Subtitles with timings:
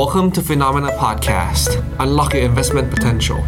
[0.00, 1.70] Welcome to Phenomena Podcast.
[2.04, 3.40] Unlock your investment potential.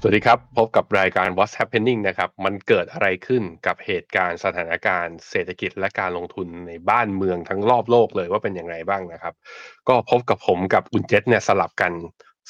[0.00, 9.34] สวัสดีครับ พบกับรายการ What's Happening นะครับ มันเกิดอะไรขึ้นกับเหตุการณ์สถานการณ์เศรษฐกิจและการลงทุนในบ้านเมืองทั้งรอบโลกเลยว่าเป็นอย่างไรบ้างนะครับ
[9.88, 11.92] ก็พบกับผมกับอุนเจษเนี่ยสลับกัน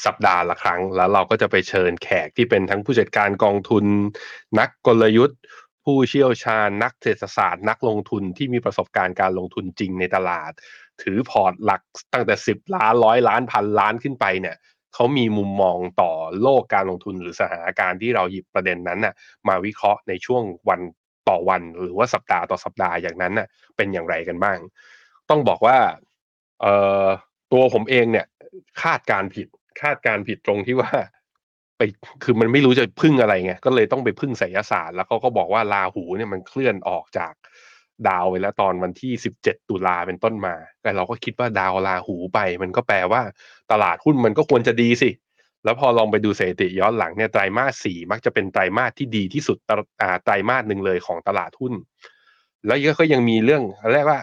[0.05, 3.85] สัปดาห์ละครั้ง แล้วเราก็จะไปเชิญแขกที่เป็นทั้งผู้จัดการกองทุน
[4.59, 5.41] นักกลยุทธ์
[5.85, 10.53] ผู้เชี่ยวชาญ นักเศรษฐศาสตร์ นักลงทุนที่มีประสบการณ์การลงทุนจริงในตลาด
[11.03, 11.83] ถือพอร์ตหลัก
[12.13, 14.57] ตั้งแต่10ล้านร้อยล้านพันล้านขึ้นไปเนี่ย
[14.95, 19.14] เขามีมุมมองต่อโลกการลงทุนหรือสถานการณ์ที่เราหยิบประเด็นนั้นน่ะ
[19.49, 20.81] มาวิเคราะห์ในช่วงวัน
[21.29, 24.59] ต่อวันหรือว่าสัปดาห์ต่อสัปดาห์อย่างนั้นน่ะเป็นอย่างไรกันบ้าง
[25.31, 25.77] ต้องบอกว่า
[26.61, 27.07] เอ่อ
[27.53, 28.27] ตัวผมเองเนี่ย
[28.83, 29.47] คาดการผิด
[29.83, 30.93] คาดการผิดตรงที่ว่า
[31.77, 31.83] ไป
[32.25, 37.33] คือมันไม่รู้จะพึ่งอะไรไงก็เลยต้องไปพึ่งไสยศาสตร์แล้วเขาก็บอกว่าราหูเนี่ยมันเคลื่อนออกจาก
[38.09, 43.23] ดาวไปแล้วตอนวันที่ 17 ตุลาเป็นต้นมา แต่เราก็คิดว่าดาวราหูไป มันก็แปลว่า
[43.73, 45.11] ตลาดหุ้นมันก็ควรจะดีสิ
[45.64, 49.56] แล้วพอลองไปดูสถิติย้อนหลังเนี่ยไตรมาสสี่มักจะเป็นไตรมาสที่ดีที่สุด
[50.25, 51.75] ไตรมาสหนึ่งเลยของตลาดหุ้น
[52.66, 54.20] แล้วก็ยังมีเรื่องเรียกว่า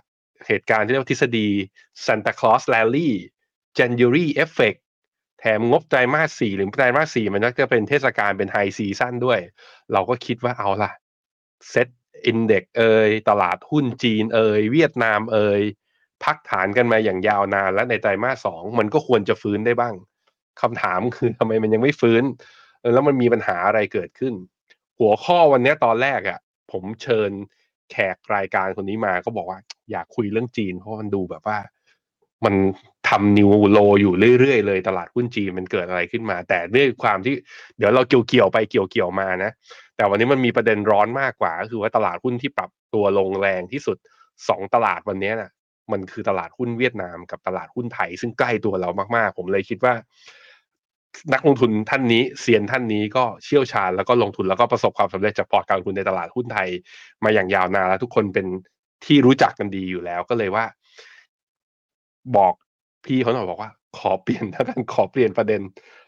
[0.48, 1.48] เหตุการณ์ที่เรียกว่าทฤษฎี
[2.06, 3.10] Santa Claus Rally
[3.78, 4.80] January Effect
[5.40, 9.40] แถมงบไตรมาสสี่หรือไตรมาสสี่มันก็จะเป็นเทศกาลเป็นไฮซีซั่นด้วย
[9.94, 10.92] เราก็คิดว่าเอาล่ะ
[11.70, 11.88] เซ็ต
[12.26, 15.62] อินเด็กเอยตลาดหุ้นจีนเอยเวียดนามเอย
[16.24, 19.94] พักฐานกันมาอย่างยาวนาน และในไตรมาสสองมันก็ควรจะฟื้นได้บ้าง
[20.62, 22.24] คำถามคือทำไมมันยังไม่ฟื้น
[22.94, 24.34] แล้วมันมีปัญหาอะไรเกิดขึ้น
[25.00, 26.40] หัวข้อวันนี้ตอนแรกอะ่ะ
[26.72, 27.32] ผมเชิญ
[27.92, 29.60] แขกรายการคนนี้มาก็บอกว่า
[29.92, 31.58] อยากคุยเรื่องจีน เพราะมันดูแบบว่า
[32.46, 32.56] มัน
[33.10, 37.34] ทำนิวโลอยู่เรื่อยๆเลยตลาดหุ้นจีนมันเกิดอะไรขึ้นมา แต่ด้วยความที่
[37.78, 39.52] เดี๋ยวเราเกี่ยวๆไปเกี่ยวๆมานะ
[39.96, 43.98] แต่วันนี้มันมีประเด็นร้อนมากกว่า ก็คือว่าตลาดหุ้นที่ปรับตัวลงแรงที่สุด
[44.50, 45.52] สองตลาดวันนี้นะ่ะ
[45.92, 49.94] มันคือตลาดหุ้นเวียดนามกับตลาดหุ้นไทย ซึ่งใกล้ตัวเรามากๆ ผมเลยคิดว่า
[51.34, 56.70] นักลงทุนท่านนี้เซียนท่านนี้ก็เชี่ยวชาญแล้วก็ลงทุนแล้วก็ประสบความสำเร็จจากพอร์ตการลงทุนในตลาดหุ้นไทย
[57.24, 58.46] มาอย่างยาวนานแล้วทุกคนเป็น
[59.06, 60.66] ที่รู้จักกันดีอยู่แล้วก็เลยว่า
[62.38, 62.54] บอก
[63.06, 65.62] พี่เขาหน่อยบอกว่า ขอเปลี่ยนถ้ากันขอเปลี่ยนประเด็น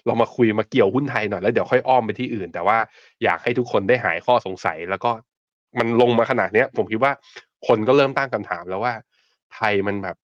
[0.05, 2.77] เรามาคุยมาเกี่ยวหุ้นไทยหน่อยแล้วเดี๋ยวค่อยอ้อมไปที่อื่น แต่ว่า
[3.23, 5.11] อยากให้ทุกคนได้หายข้อสงสัย แล้วก็
[5.79, 7.11] มันลงมาขนาดเนี้ย ผมคิดว่า
[7.67, 8.94] คนก็เริ่มตั้งคำถามแล้วว่า
[9.55, 10.16] ไทยมันแบบ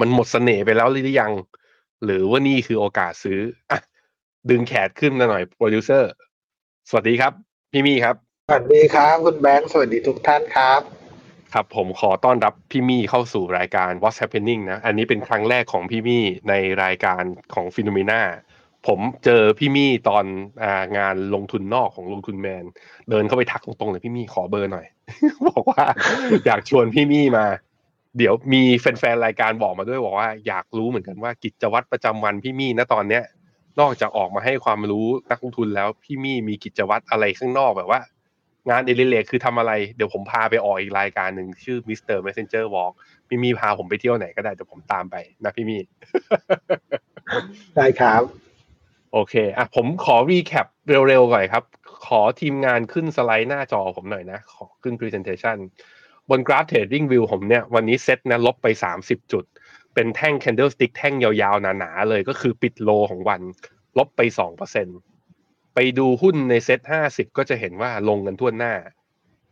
[0.00, 1.32] มันหมดเสน่ห์ไปแล้วหรือยัง
[2.04, 3.40] หรือว่านี่คือโอกาสซื้อ
[3.70, 3.78] อะ
[4.50, 6.10] ดึงแขนขึ้นหน่อยโปรดิวเซอร์
[6.88, 7.32] สวัสดีครับ
[7.72, 8.16] พี่มี่ครับ
[8.48, 10.95] สวัสดีครับ คุณแบงค์ สวัสดีทุกท่านครับ
[11.58, 17.22] ครับ ผมขอต้อนรับพี่มี่เข้าสู่รายการ What's Happening นะ อันนี้เป็นครั้งแรกของพี่มี่ในรายการ
[17.54, 18.20] ของ p h e n o m e n a
[18.86, 20.24] ผมเจอพี่มี่ตอน
[20.98, 22.64] งานลงทุนนอกของลงทุนแมน
[23.10, 24.86] เดินเข้าไปทักตรงๆเลยพี่มี่ขอเบอร์หน่อย
[25.48, 25.84] บอกว่า
[26.46, 27.46] อยากชวนพี่มี่มา
[28.18, 33.22] เดี๋ยวมีแฟนๆรายการบอกมาด้วยบอกว่าอยากรู้เหมือนกันว่ากิจวัตรประจำวันพี่มี่ณตอนเนี้ย
[33.80, 38.00] นอกจากออกมาให้ความรู้นักลงทุนแล้วพี่มี่มีกิจวัตรอะไรข้างนอกแบบว่า
[38.70, 42.16] งานเอลิเลกคือทำอะไร เดี๋ยวผมพาไปออกอีกรายการหนึ่งชื่อ Mr.
[42.26, 42.92] Messenger Walk
[43.28, 45.80] พี่มี่พาผมไปเที่ยวไหนก็ได้เดี๋ยวผมตามไปนะพี่มี่
[47.76, 48.22] ได้ครับ
[49.12, 50.66] โอเคอะผมขอ recap
[51.08, 51.64] เร็วๆก่อนครับ
[52.06, 55.56] ขอทีมงานขึ้นสไลด์หน้าจอผมหน่อยนะ ขอขึ้น presentation
[56.30, 58.66] บนกราฟ TradingView ผมเนี่ย วันนี้เซ็ตนะลบไป
[59.00, 59.44] 30 จุด
[59.94, 63.40] เป็นแท่ง candlestick แท่งยาวๆ หนาๆ เลยก็คือปิด low ของวัน
[63.98, 65.15] ลบไป 2%
[65.78, 68.74] ไปดูหุ้นในเซ็ต50ก็จะเห็นว่าลงกันทั่วหน้า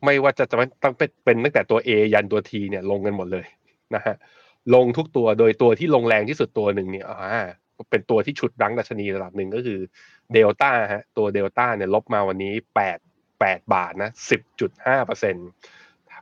[0.05, 3.47] ไม่ว่าจะจะต้องเป็นตั้งแต่ตัว A ยันตัว T เนี่ยลงกันหมดเลย
[3.95, 4.17] นะฮะ
[4.75, 7.45] ลงทุกตัวโดยตัวที่ลงแรงที่สุดตัวหนึ่งเนี่ยอ่า
[7.91, 9.81] เป็นตัวที่ฉุดรั้งดัชนีระดับหนึ่งก็คือ
[10.33, 12.99] เดลต้าฮะตัวเดลต้าเนี่ยลบมาวันนี้แปด
[13.41, 15.37] แปดบาทนะสิบจุดห้าเปอร์เซ็น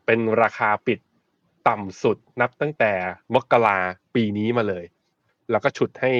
[0.06, 0.98] เป็นราคาปิด
[1.68, 2.92] ต่ำสุดนับตั้งแต่
[3.34, 3.78] มกรา
[4.14, 4.84] ปีนี้มาเลย
[5.50, 6.12] แล้วก็ฉุดให้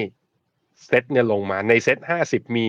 [0.86, 2.66] เซ็ตเนี่ยลงมาในเซ็ตห้าสิบมี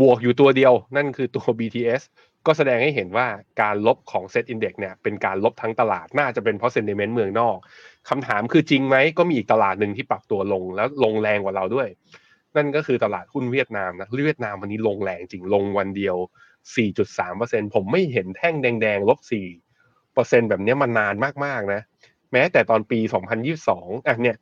[0.00, 2.02] บวกอยู่ตัวเดียว นั่นคือตัว BTS
[2.46, 3.26] ก็แสดงให้เห็นว่า
[3.62, 7.56] การลบของ SET Index เนี่ยเป็นการลบทั้งตลาดน่าจะเป็นเพราะ sentiment เมืองนอก
[8.08, 11.88] คำถามคือจริงไหมก็มีอีกตลาดหนึ่งที่ปรับตัวลงแล้วลงแรงกว่าเราด้วย
[12.56, 16.16] นั่นก็คือตลาดหุ้นเวียดนามนะเวียดนามวันนี้ลงแรงจริงลงวันเดียว
[16.94, 19.18] 4.3%ผมไม่เห็นแท่งแดงๆลบ
[19.84, 21.14] 4%แบบนี้มานาน
[21.44, 21.80] มากๆนะ
[22.32, 22.98] แม้แต่ตอนปี
[23.54, 24.36] 2022อะเนี่ย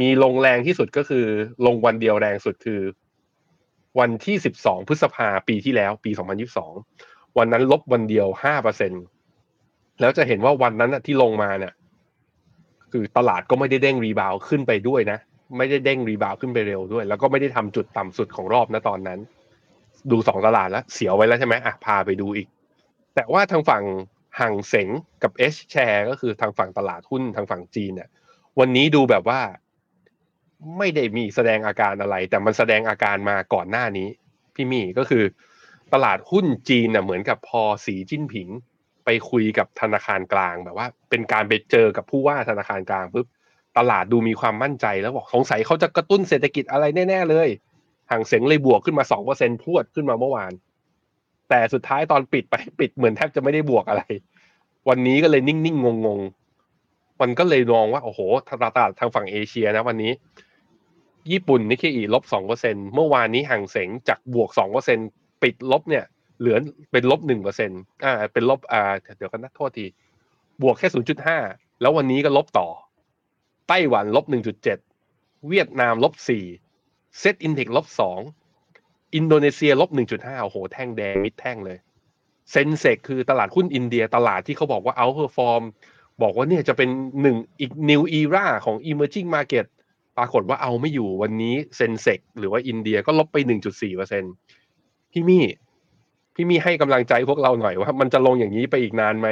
[0.00, 1.26] มีลงแรงที่สุดก็คือ
[1.66, 2.80] ลงวันเดียวแรงสุดคือ
[3.98, 6.10] วันที่ 12 พฤษภาปีที่แล้วปี
[6.74, 8.26] 2022 วันนั้นลบวันเดียว
[9.14, 11.74] 5%แล้วจะเห็นว่าวันนั้นที่ลงมาเนี่ย
[12.92, 15.18] คือตลาดก็ไม่ได้เด้งรีบาวขึ้นไปด้วยนะ
[15.58, 19.18] ไม่ได้เด้งรีบาวขึ้นไปเร็วด้วย แล้วก็ไม่ได้ทำจุดต่ำสุดของรอบนะตอนนั้น
[20.10, 22.48] ดูสองตลาดแล้วเสียวไว้แล้วใช่ไหมอะพาไปดูอีก
[23.14, 23.84] แต่ว่าทางฝั่ง
[24.40, 24.88] ห่างเสง
[25.22, 28.08] กับ H share ก็คือทางฝั่งตลาดหุ้นทางฝั่งจีนเนี่ย
[28.58, 29.40] วันนี้ดูแบบว่า
[30.78, 34.08] ไม่ได้มีแสดงอาการอะไร แต่มันแสดงอาการมาก่อนหน้านี้
[34.54, 35.24] พี่มี่ก็คือ
[35.94, 38.48] ตลาดหุ้นจีนน่ะเหมือนกับพอสีจิ้นผิง
[39.04, 43.26] ไปคุยกับธนาคารกลางแบบว่า เป็นการไปเจอกับผู้ว่าธนาคารกลางปุ๊บ
[43.78, 47.48] ตลาดดูมีความมั่นใจแล้วบอกสงสัยเขาจะกระตุ้นเศรษฐกิจอะไรแน่ๆเลย
[48.10, 50.52] ห่างเสียงเลยบวกขึ้นมาสองเปอร์เซ็นพรวดขึ้นมาเมื่อวาน
[51.48, 54.02] แต่สุดท้ายตอนปิดไปปิดเหมือนแทบจะไม่ได้บวกอะไร
[54.88, 58.20] วันนี้ก็เลยนิ่งๆงงๆมันก็เลยมองว่าโอ้โห
[58.74, 60.12] ตลาดทางฝั่งเอเชียนะ วันนี้
[61.32, 64.98] ญี่ปุ่นนิกเกอีลบสองเปอร์เซ็นเมื่อวานนี้ห่างเสงจากบวกสองเปอร์เซ็น
[65.42, 66.04] ปิดลบเนี่ย
[66.40, 66.56] เหลือ
[66.92, 67.70] เป็นลบหนึ่งเปอร์เซ็น
[68.04, 68.82] อ่า เป็นลบอ่า
[69.16, 69.86] เดี๋ยวกันนะโทษที
[70.62, 71.38] บวกแค่ศูนย์จุดห้า
[71.80, 72.68] แล้ววันนี้ก็ลบต่อ
[73.68, 74.78] ไต้หวันลบหนึ่งจุดเจ็ด
[75.48, 76.44] เวียดนามลบสี่
[77.18, 78.20] SET Index ลบสอง
[79.14, 81.78] อินโดนีเซียลบหนึ่งจุดห้าโอ้โห แท่งแดงมิดแท่งเลย
[82.50, 85.62] Sensex คือตลาดหุ้นอินเดียตลาดที่เขาบอกว่า outperform
[86.22, 86.88] บอกว่าเนี่ยจะเป็น
[87.22, 89.66] หนึ่งอีก new era ของ emerging market
[90.18, 94.24] ปรากฏว่าเอาไม่อยู่วันนี้ Sensex หรือว่าอินเดียก็ลบไป 1.4เปอร์เซ็น
[95.12, 95.44] พี่มี่
[96.34, 99.28] พี่มี่ให้กำลังใจพวกเราหน่อยว่ามันจะลงอย่างนี้ไปอีกนานไหม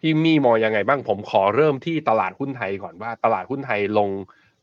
[0.00, 4.10] พี่มี่มองยังไงบ้างผมขอเริ่มที่ตลาดหุ้นไทยก่อนว่า ตลาดหุ้นไทยลง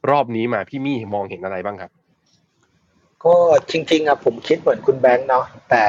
[0.09, 1.91] รอบนี้มาพี่มี่มองเห็นอะไรบ้างครับ
[3.25, 3.35] ก็
[3.71, 5.83] จริงๆอะผมคิดเหมือนคุณแบงค์เนาะแต่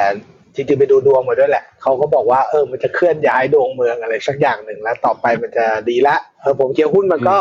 [0.55, 7.37] จริงๆไปดูดวงมาด้วยแหละเขาก็บอกว่าเออมันจะเคลื่อนย้ายดวงเมืองอะไรสักอย่างหนึ่งแล้ว ต่อไปมันจะดีละเออผมเชื่อหุ้นมันก็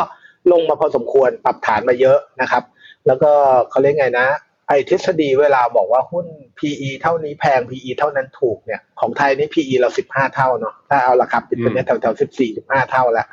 [0.52, 2.62] ลงมาพอสมควรปรับฐานมาเยอะนะครับ
[3.06, 3.30] แล้วก็
[3.70, 4.26] เขาเรียกไงนะ
[4.68, 6.26] ไอ้ทฤษฎีเวลาบอกว่าหุ้น
[6.58, 13.26] PE เท่านี้แพง PE เท่านั้นถูกเนี่ยของไทยนี่ PE เราสิบห้าเท่าเนาะถ้าเอาราคาปิดไปเนี่ยแถวๆสิบสี่สิบห้าเท่าแล้ว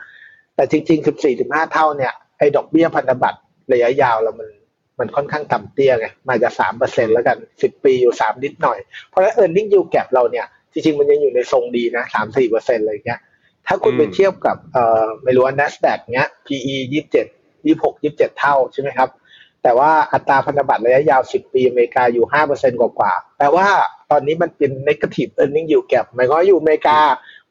[0.55, 3.39] แต่จริงๆสิบสี่สิบห้าเท่าเนี่ยไอ้ดอกเบี้ยพันธบัตร
[3.73, 4.49] ระยะยาวเรามัน
[4.99, 8.79] มันค่อนข้างต่ำเตี้ยไงมาจะสามเปอร์เซ็นแล้วกันสิบปีอยู่สามนิดหน่อย
[9.09, 13.19] เพราะฉะนั้น earning yield gap เราเนี่ยจริงๆมันยังอยู่ในทรงดีนะสามสี่เปอร์เซ็นต์อะไรเงี้ย
[13.67, 17.25] ถ้าคุณไปเทียบกับเอ่อไม่รู้ว่า NASDAQ เนี้ย PE ยี่สิบเจ็ด
[17.65, 19.09] ยี่หกยี่สิบเจ็ดเท่าใช่ไหมครับ
[19.63, 23.67] แต่ว่าอัตราพันธบัตรระยะยาว10ปีอเมริกาอยู่5%กว่าๆแปลว่า
[24.11, 26.99] ตอนนี้มันเป็น negative earning yield gap หมายความว่าอยู่อเมริกา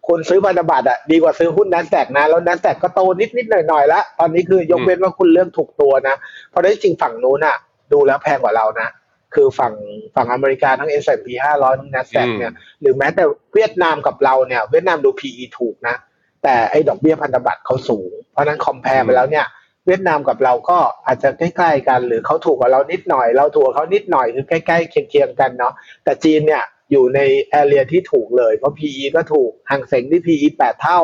[0.08, 6.14] คนซื้อพันธบัตรอะดีกว่าซื้อหุ้น NASDAQ นะ แล้ว NASDAQ ก็โตนิดๆหน่อยๆแล้วตอนนี้คือยกเว้นว่าคุณเลือกถูกตัวนะ
[6.50, 7.56] เพราะฉะนั้นจริงฝั่งนู้นอะ
[7.92, 8.88] ดูแล้วแพงกว่าเรานะ
[9.34, 9.74] คือฝั่ง
[10.14, 13.24] ฝั่งอเมริกาทั้ง S&P 500 ทั้ง NASDAQ เนี่ยหรือแม้แต่
[13.54, 15.96] เวียดนามกับเราเนี่ยเวียดนามดู PE ถูกนะ
[16.42, 19.46] แต่ไอ้ดอกเบี้ยพันธบัตรเขาสูง เพราะฉะนั้นคอมเพลไปแล้วเนี่ย
[19.86, 25.72] เวียดนามกับเราก็อาจจะใกล้ๆกันหรือเขาถูกกว่าเรานิดหน่อย เราถูกกว่าเขานิดหน่อยคือใกล้ๆเคียงๆกันเนาะ
[26.04, 26.62] แต่จีนเนี่ย
[26.92, 31.00] อยู่ในแอเรียที่ถูกเลย เพราะ PE ก็ถูกห่างเสงที่ PE แปดเท่า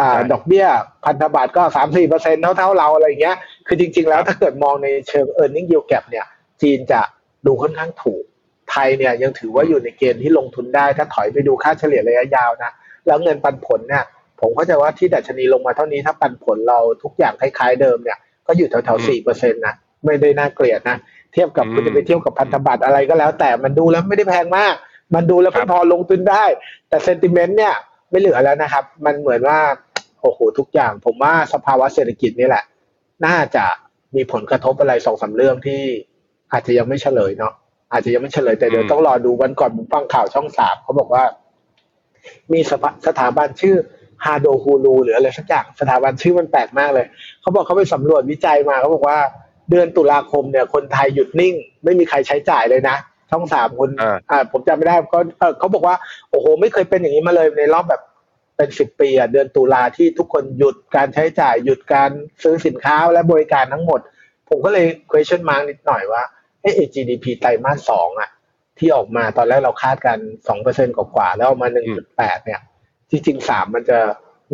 [0.00, 0.66] อ่าใช่ดอกเบี้ย
[1.04, 6.26] พันธบัตรก็สามสี่เปอร์เซ็นเท่าๆเราอะไรอย่างเงี้ย คือจริงๆแล้วถ้าเกิดมองในเชิง e a r n i n g yield gap เนี่ย
[6.62, 7.00] จีนจะ
[7.46, 8.22] ดูค่อนข้างถูก
[8.70, 12.70] ไทยเนี่ยยังถือว่าอยู่ในเกณฑ์ที่ลงทุนได้ถ้าถอยไปดูค่าเฉลี่ยระยะยาวนะ
[13.06, 14.04] แล้วเงินปันผลเนี่ย
[14.40, 19.74] ผมเข้าใจว่าที่ดัชนีลงมาเท่านี้ถ้าปันผลเราทุกอย่างคล้ายๆเดิมเนี่ยก็อยู่แถวๆสี่เปอร์เซ็นต์นะ
[20.04, 20.96] ไม่ได้น่าเกลียดนะ
[21.32, 24.74] เทียบกับอืมคุณจะไปเทียบกับพันธบัตรอะไรก็แล้ว แต่มันดูแล้วไม่ได้แพงมาก
[25.14, 26.44] มันดูแล้วครับพอลงทุนได้
[26.88, 27.74] แต่เซนติเมนต์เนี่ย
[28.10, 29.58] ไม่เหลือแล้วนะครับ มันเหมือนว่า
[30.20, 32.64] โอ้โหทุกอย่าง ผมว่าสภาวะเศรษฐกิจนี่แหละ
[33.26, 33.64] น่าจะ
[34.16, 35.82] มีผลกระทบอะไรสองสามเรื่องที่
[36.52, 37.52] อาจจะยังไม่เฉลยเนาะ
[37.92, 41.24] อาจจะยังไม่เฉลยแต่เดี๋ยวอืมต้องรอดูวันก่อนผมฟังข่าวช่องสามเขาบอกว่า
[42.52, 43.76] มีสถาสถาบันชื่อ
[44.24, 47.06] ฮาโดฮูลูหรืออะไรสักอย่างสถาบันชื่อมันแปลกมากเลย
[47.40, 49.18] เขาบอกเขาไปสำรวจวิจัยมาเขาบอกว่า
[49.70, 51.54] เดือนตุลาคมเนี่ย คนไทยหยุดนิ่ง
[51.84, 52.96] ไม่มีใครใช้จ่ายเลยนะ
[53.30, 55.96] ช่องสามคนอ่าอ่าผมจำไม่ได้ก็เออเขาบอกว่า
[56.30, 58.02] โอ้โห ไม่เคยเป็นอย่างนี้มาเลยในรอบแบบ
[58.56, 62.10] เป็นสิบปีอะเดือนตุลาที่ทุกคนหยุดการใช้จ่าย หยุดการ
[62.42, 64.00] ซื้อสินค้าและบริการทั้งหมด
[64.48, 66.22] ผมก็เลย question mark นิดหน่อยว่า
[66.62, 68.30] เออ GDP ไตรมาสสองอะ
[68.78, 72.60] ที่ออกมาตอนแรกเราคาดกันสองเปอร์เซ็นกว่าๆแล้วออกมาหนึ่งจุดแปดเนี่ย
[73.10, 73.98] จริงๆสามมันจะ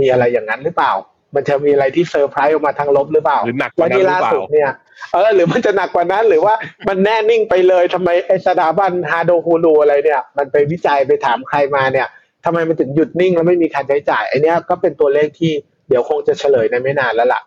[0.00, 0.92] มีอะไรอย่างนั้นหรือเปล่า
[1.34, 4.70] มันจะมีอะไรที่เซอร์ไพรส์ออกมาทางลบหรือเปล่าหรือหนักกว่าแล้วนั้นนี่หรือเปล่าล่าสุดเนี่ย
[5.12, 6.54] เออหรือมันจะหนักกว่านั้นหรือว่า
[6.88, 12.08] มันแน่นิ่งไปเลยทำไมไอสถาบันฮาโดฮูลูอะไรเนี่ย มันไปวิจัยไปถามใครมาเนี่ย
[12.44, 15.52] ทำไมมันถึงหยุดนิ่งแล้วไม่มีการใช้จ่ายไอเนี้ยก็เป็นตัวเลขที่
[15.88, 17.40] เดี๋ยวคงจะเฉลยในไม่นานแล้วล่ะ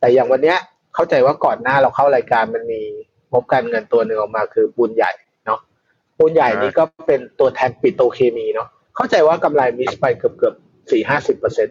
[0.00, 0.58] แต่อย่างวันเนี้ย
[0.94, 3.05] เข้าใจว่าก่อนหน้าเราเข้ารายการมันมีง
[3.40, 5.12] บการเงินตัวหนึ่งออกมาคือปูนใหญ่
[5.46, 5.60] เนาะ
[6.18, 10.54] ปูนใหญ่นี่ก็เป็นตัวแทนปิโตรเคมีเนาะเข้าใจว่ากำไร miss ไปเกือบเกือบ
[10.90, 11.68] สี่ห้าสิบเปอร์เซ็น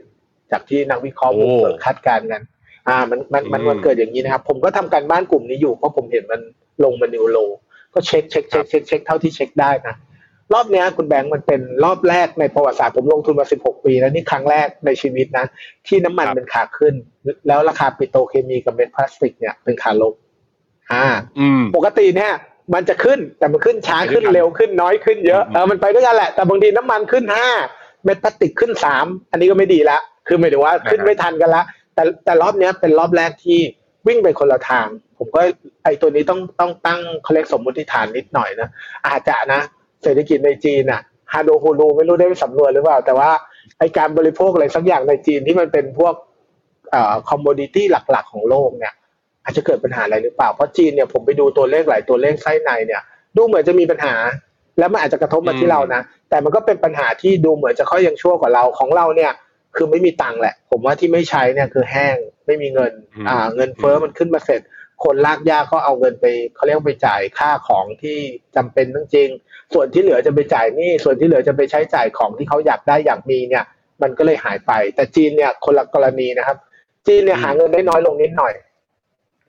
[0.52, 2.42] จากที่นักวิเคราะห์โบรกเกอร์คาดการณ์กัน
[2.88, 6.42] อ่ามันมันมันอืมมันเกิดอย่างนี้นะครับ ผมก็ทำการบ้านกลุ่มนี้อยู่เพราะผมเห็นมัน
[6.84, 7.38] ลงมา new low
[7.94, 9.96] ก็เช็คเช็คเช็คเช็คเช็คเท่าที่เช็คได้นะ
[10.54, 15.46] รอบเนี้ยคุณแบงค์มันเป็นรอบแรกในประวัติศาสตร์ผมลงทุนมา 16 ปี แล้วนี่ครั้งแรกในชีวิตนะ
[15.88, 16.94] ที่น้ำมันครับเป็นขาขึ้น
[17.48, 20.14] แล้วราคาปิโตรเคมีกับเม็ดพลาสติกเนี่ยเป็นขาลง
[20.94, 21.06] อ่า
[21.40, 22.34] อืมปกติเนี่ย
[22.74, 27.50] มันจะขึ้นแต่มันขึ้นช้าขึ้นไปด้วยกันเร็วขึ้นน้อยขึ้นเยอะอืมเออมันไปด้วยกันแหละ แต่บางทีน้ำมันขึ้นห้า
[28.04, 31.64] เม็ดพลาสติกขึ้นสามอันนี้ก็ไม่ดีละคือหมายถึงว่าขึ้นไม่ทันกันละ
[31.96, 33.60] แต่แต่รอบเนี้ยเป็นรอบแรกที่
[34.08, 34.88] วิ่งไปคนละทาง
[35.18, 35.42] ผมก็
[35.84, 38.70] ไอตัวนี้ต้องต้องตั้งเขาเรียกสมมติฐานนิดหน่อยนะ
[39.08, 39.62] อาจจะนะ
[40.04, 41.02] เศรษฐกิจในจีนอะ
[41.34, 43.30] ฮาโดฮูลูไม่รู้ได้ไปสำรวจหรือเปล่า แต่ว่า
[43.80, 46.14] ไอการบริโภคอะไรสักอย่างในจีนที่มันเป็นพวก
[46.92, 48.94] เอ่อ commodity หลัก ๆ ของโลกเนี่ย
[49.46, 53.02] อาจจะเกิดปัญหาอะไรหรือเปล่า เพราะจีนเนี่ยผมไปดูตัวเลขหลายตัวเลขไส้ในเนี่ย
[53.38, 54.16] ดูเหมือนจะมีปัญหา
[54.80, 59.32] แล้วมันอาจจะกระทบมาที่เรานะ แต่มันก็เป็นปัญหาที่ดูเหมือนจะค่อยยังชั่วกว่าเราของเราเนี่ย
[59.76, 64.62] คือไม่มีตังค์แหละ ผมว่าที่ไม่ใช้เนี่ยคือแห้งไม่มีเงินอืมอ่า เงินเฟ้อมันขึ้นมาเสร็จ
[65.04, 66.26] คนรากหญ้าก็เอาเงินไป
[66.56, 68.18] เขาเรียกว่าไปจ่ายค่าของที่
[68.56, 73.64] จำเป็นจริงๆส่วนที่เหลือจะไปจ่ายหนี้ส่วนที่เหลือจะไปใช้จ่ายของที่เขาอยากได้อยากมีเนี่ย
[74.02, 76.58] มันก็เลยหายไป แต่จีนเนี่ยคนละกรณีนะครับ
[77.08, 78.54] จีนเนี่ยหาเงินได้น้อยลงนิดหน่อย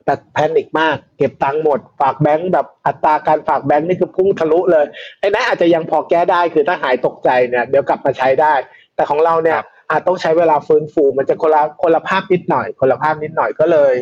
[0.07, 4.85] แต่แพนิคมาก เก็บตังค์หมด ฝากแบงค์แบบอัตราการฝากแบงค์นี่คือพุ่งทะลุเลย
[5.19, 8.53] ไอ้นั้นอาจจะยังพอแก้ได้คือถ้าหายตกใจเนี่ยเดี๋ยวกลับมาใช้ได้
[8.95, 13.93] แต่ของเราเนี่ยครับอาจต้องใช้เวลาฟื้นฟู มันจะคนละคนละภาพนิดหน่อย คนละภาพนิดหน่อยก็เลย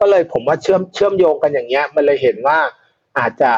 [0.00, 2.58] ก็เลยผมว่าเชื่อมเชื่อมโยงกันอย่างเงี้ย มันเลยเห็นว่า
[3.18, 3.52] อาจจะ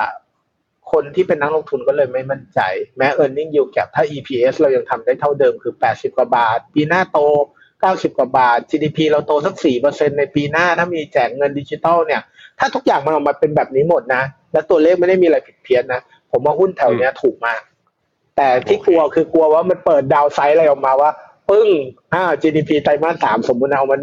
[0.92, 2.60] คนที่เป็นนักลงทุนก็เลยไม่มั่นใจ
[2.96, 6.58] แม้ e a r n i n g yield gap ถ้า EPS เรายังทำได้เท่าเดิมคือ 80 กว่าบาท
[6.74, 7.18] ปีหน้าโต
[7.82, 9.54] 90 กว่าบาท GDP เราโตสัก
[9.86, 12.22] 4%ในปีหน้าถ้ามีแจกเงินดิจิทัลเนี่ย
[12.58, 17.60] ถ้าทุกอย่างมันออกมาเป็นแบบนี้หมดนะ และตัวเลขไม่ได้มีอะไรผิดเพี้ยนนะ ผมว่าหุ้นแถวเนี้ยถูกมาก
[18.36, 21.10] แต่ที่กลัวคือกลัวว่ามันเปิดดาวไซด์อะไรออกมาว่า
[21.50, 21.68] ปึ้ง
[22.14, 23.96] อ่า GDP ไตรมาสสามสมมุติเอามา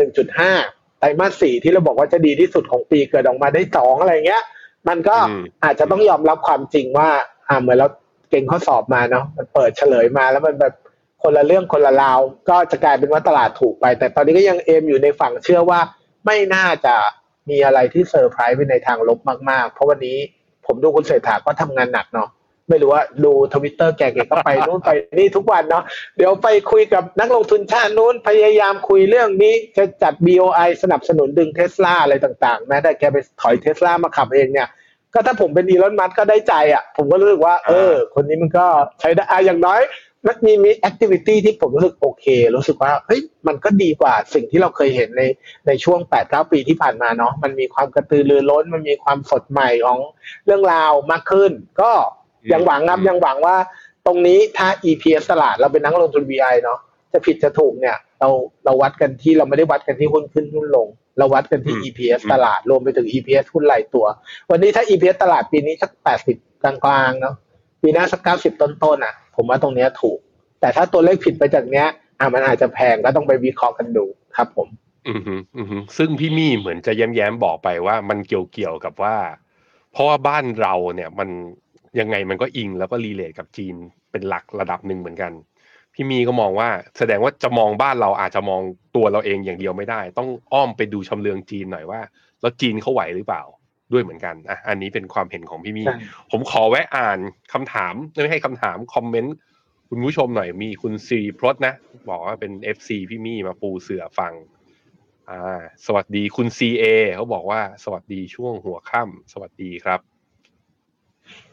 [0.46, 4.44] 1.5 ไตรมาสสี่ที่เราบอกว่าจะดีที่สุดของปีเกิดออกมาได้สองอะไรเงี้ย
[4.88, 7.10] มันก็อืมอาจจะต้องยอมรับความจริงว่า
[7.50, 7.88] อ่าเหมือนเรา
[8.29, 10.74] เก็งข้อสอบมาเนาะมันเปิดเฉลยมาแล้วมันแบบ
[11.24, 12.19] คนละเรื่องคนละราว
[12.50, 15.79] ก็จะกลายเป็นว่าตลาดถูกไป แต่ตอนนี้ก็ยัง aim อยู่ในฝั่งเชื่อว่า
[16.25, 16.95] ไม่น่าจะ
[17.50, 19.19] มีอะไรที่เซอร์ไพรส์ไปในทางลบ
[19.50, 20.17] มากๆ เพราะวันนี้
[20.65, 22.29] ผมดูคุณเศรษฐาก็ทำงานหนักเนาะ
[22.69, 25.84] ไม่รู้ว่าดูทวิตเตอร์แกแกก็ไปนู่นไปนี่ทุกวันเนาะ
[26.17, 34.69] เดี๋ยวไปคุยกับนักลงทุนชาตินู้นพยายามคุยเรื่องนี้จะจัด BOI สนับสนุนดึงเทสลาอะไรต่างๆแม้แต่แกไปถอยเทสลามาขับเองเนี่ย
[35.13, 38.65] ก็ถ้าผมเป็นอีลอนมัสก์ก็ได้ใจอะ ผมก็รู้สึกว่า เออ คนนี้มันก็
[39.00, 39.81] ใช้ได้อะอย่างน้อย
[40.27, 45.24] มันมีมีแอคทิวิตี้ที่ผมรู้สึกโอเค รู้สึกว่าเฮ้ยมันก็ดีกว่าสิ่งที่เราเคยเห็นใน
[45.67, 50.00] ในช่วง8-9ปีที่ผ่านมาเนาะมันมีความกระตือรือร้น มันมีความสดใหม่ของ
[50.46, 51.51] เรื่องราวมากขึ้น
[51.82, 51.91] ก็
[52.53, 53.58] ยังหวังครับยังหวังว่า
[54.05, 56.79] ตรงนี้ถ้า EPS ตลาดเราเป็นนักลงทุน VI เนาะ
[57.13, 58.29] จะผิดจะถูกเนี่ย เรา
[58.65, 64.05] เราวัดกันที่เราไม่ได้วัดกันที่หุ้นขึ้นหุ้นลง เราวัดกันที่อืม EPS อืมตลาดรวมไปถึง EPS หุ้นรายตัว
[64.51, 65.91] วันนี้ถ้า EPS ตลาดปีนี้สัก
[66.32, 66.74] 80กลา
[67.08, 67.36] งๆเนาะ
[67.82, 70.20] ปีหน้าสัก90ต้นๆอะ ผมว่าตรงเนี้ยถูก
[70.62, 71.88] แต่ถ้าตัวเลขผิดไปจากเนี้ย
[72.20, 74.05] อะมันอาจจะแพงก็ต้องไปวิเคราะห์กันดู
[74.36, 74.67] ครับ ผม
[75.10, 79.17] อือฮึอือฮึซึ่งพี่มี่เหมือนจะแย้มๆบอกไปว่ามันเกี่ยวเกี่ยวกับว่า
[79.91, 81.29] เพราะว่าบ้านเราเนี่ยมัน
[82.00, 83.75] ยังไงมันก็อิงแล้วก็รีเลทกับจีน
[84.12, 85.32] เป็นหลักระดับหนึ่งเหมือนกัน
[85.94, 88.62] พี่มีก็มองว่าแสดงว่าจะมองบ้านเราอาจจะมอง
[88.96, 92.00] ตัวเราเองอย่างเดียวไม่ได้ ต้องอ้อมไปดูชำเลืองจีนหน่อยว่า
[92.41, 93.44] แล้วจีนเขาไหวหรือเปล่า
[93.94, 95.98] ด้วยเหมือนกันอะอันนี้เป็นความเห็นของพี่มีใช่
[96.32, 97.20] ผมขอแวะอ่าน
[97.54, 99.36] คำถามไม่ให้คำถามคอมเมนต์
[99.89, 101.74] คุณผู้ชมหน่อยมีคุณซีพรตนะ
[102.10, 104.34] บอกว่าเป็น FC พี่มี่มาปูเสือฟัง
[105.30, 106.84] อ่า สวัสดีคุณ CA
[107.15, 110.00] เขาบอกว่าสวัสดีช่วงหัวค่ำสวัสดีครับ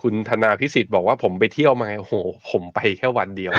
[0.02, 2.14] คุณธนาพิสิทธิ์บอกว่าผมไปเที่ยวมาไงโอ้โห
[2.50, 3.52] ผมไปแค่วันเดียว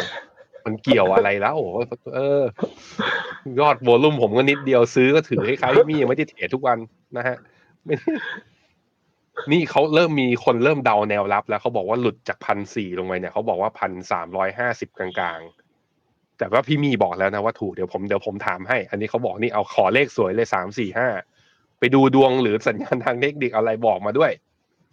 [0.65, 1.69] มันเกี่ยวอะไรแล้วโอ้โห
[2.15, 2.43] เออ
[3.59, 6.77] ยอดโวลุ่มผมก็นิดเดียวซื้อก็ถือให้ใครมียังไม่ได้เทรดทุกวัน
[7.17, 7.37] นะฮะ
[7.85, 8.07] ไม่ได้
[9.51, 21.07] นี่เขาเริ่มมีคนเริ่มเดาแนวรับแล้วเขาบอกว่าหลุดจากพันสี่ลงไปเนี่ยเขาบอกว่าพันสามร้อยห้าสิบกลางๆ แต่ว่าพี่มีบอกแล้วนะว่าถูกเดี๋ยวผมเดี๋ยวผมถามให้ อันนี้เขาบอกนี่เอาขอเลขสวยเลยสามสี่ห้า
[21.79, 24.31] ไปดูดวงหรือสัญญาณทางเทคนิคอะไรบอกมาด้วย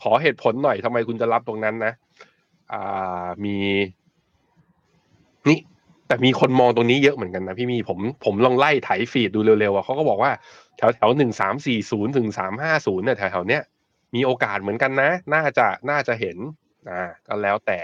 [0.02, 1.92] ขอเหตุผลหน่อยทำไมคุณจะรับตรงนั้นนะ
[2.72, 3.56] อ่ามี
[5.48, 5.58] นี่
[6.06, 10.32] แต่มีคนมองตรงนี้เยอะเหมือนกันนะพี่มีผมผมลองไล่ไถฟีดดูเร็วๆอะเขาก็บอกว่า
[10.76, 13.62] แถวแถวหนึ่งสามสี่ศูนย์ถึงสามห้าศูนย์เนี่ยแถวแถวๆเนี้ย
[14.14, 16.36] มีโอกาสเหมือนกันนะ น่าจะน่าจะเห็น
[16.90, 17.80] อ่าก็แล้วแต่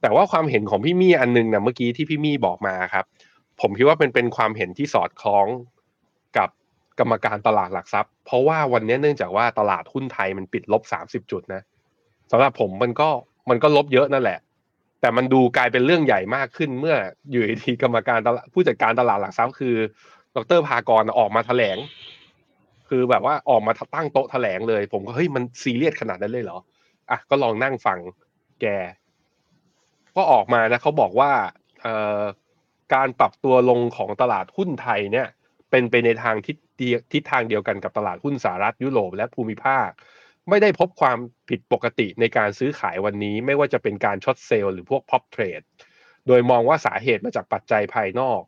[0.00, 3.04] แต่ว่าความเห็นของพี่มี่อันนึงนะเมื่อกี้ที่พี่มี่บอกมาครับ
[3.60, 5.46] ผมคิดว่าเป็นเป็นความเห็นที่สอดคล้อง
[6.38, 6.48] กับ
[6.98, 11.62] กรรมการตลาดหลักทรัพย์ เพราะว่าวันนี้เนื่องจากว่าตลาดหุ้นไทยมันปิดลบสามสิบจุดนะ
[12.30, 13.08] สำหรับผมมันก็
[13.50, 14.38] มันก็ลบเยอะนั่นแหละ
[15.00, 16.96] แต่มันดูกลายเป็นเรื่องใหญ่มากขึ้นเมื่อ
[17.30, 19.76] อยู่ดีกรรมการตลาดผู้จัดการตลาดหลักทรัพย์คือ
[20.36, 21.76] ดรภากรออกมาแถลง
[22.88, 26.58] คือแบบว่าออกมาตั้งโต๊ะแถลงเลย ผมก็เฮ้ยมันซีเรียสขนาดนั้นเลยเหรอ
[27.10, 27.98] อะก็ลองนั่งฟัง
[28.60, 28.66] แก
[30.16, 31.30] ก็ออกมานะเขาบอกว่า
[31.82, 35.28] เอ่การปรับตัวลงของตลาดหุ้นไทยเนี่ย
[35.70, 36.56] เป็นไปในทางทิศ
[37.12, 39.88] ทิศทางเดียวกันกับตลาดหุ้นสหรัฐยุโรปและภูมิภาค
[40.48, 45.60] ไม่ได้พบความผิดปกติในการซื้อขายวันนี้ ไม่ว่าจะเป็นการ short sell หรือพวก prop trade
[46.26, 48.40] โดยมองว่าสาเหตุมาจากปัจจัยภายนอก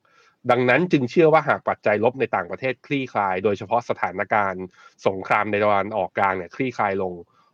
[0.50, 4.64] ดังนั้นจึงเชื่อว่าหากปัจจัยลบในต่างประเทศคลี่คลาย โดยเฉพาะสถานการณ์
[5.06, 7.12] สงครามในตะวันออกกลางเนี่ยคลี่คลายลง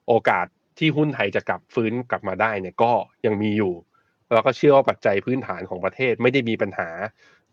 [0.09, 0.47] โอกาส
[0.79, 2.93] ที่หุ้นไทยจะกลับฟื้นกลับมาได้เนี่ยก็
[3.26, 3.75] ยังมีอยู่
[4.33, 6.88] แล้วก็เชื่อว่าปัจจัยพื้นฐานของประเทศไม่ได้มีปัญหา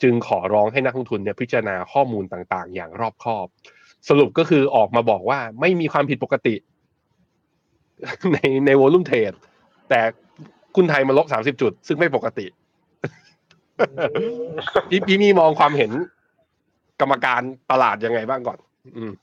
[0.02, 3.48] จึงขอร้องให้นักลงทุนเนี่ยพิจารณาข้อมูลต่างๆ อย่างรอบคอบ
[4.10, 6.56] สรุปก็คือออกมาบอกว่าไม่มีความผิดปกติ
[8.34, 9.34] ในในวอลุ่มเทรด
[9.90, 10.02] แต่
[10.76, 12.46] คุณไทยมาลบสามสิบจุด ซึ่งไม่ปกติ
[14.90, 15.92] พี่พี่มีมองความเห็น
[17.01, 18.58] กรรมการตลาดยังไงบ้างก่อน
[18.98, 19.13] อืม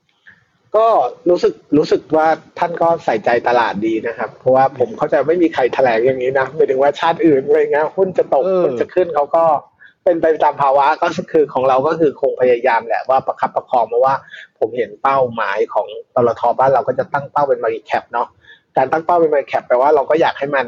[0.75, 0.87] ก็
[1.29, 2.27] รู้สึกรู้สึกว่า
[2.59, 9.43] ท่านก็ใส่ใจตลาดดีนะครับ เพราะว่าผมเข้าใจไม่มีใครแถลงอย่างนี้นะหมายถึงว่าชาติอื่นอะไรเงี้ยหุ้นจะตกเออหุ้นจะขึ้นเขาก็
[10.03, 14.13] เป็นไปตามภาวะก็คือของเราก็คือคงพยายามแหละว่าประคับประคองเพราะว่า
[14.59, 16.41] ผมเห็นเป้าหมายของตลท.
[16.59, 18.27] บ้านเราก็จะตั้งเป้าเป็น market cap เนาะ
[18.77, 20.65] การตั้งเป้าเป็น market cap แปลว่าเราก็อยากให้มัน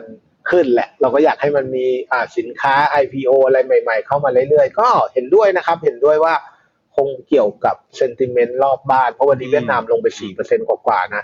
[0.50, 6.34] ขึ้นแหละ เราก็อยากให้มันมีอ่าสินค้า IPO อะไรใหม่ ๆ เข้ามาเรื่อยๆ ก็เห็นด้วยนะครับ เห็นด้วยว่า
[6.96, 10.08] คงเกี่ยวกับ sentiment รอบบ้าน เพราะวันนี้เวียดนามลงไป
[10.40, 11.24] 4%กว่าๆนะ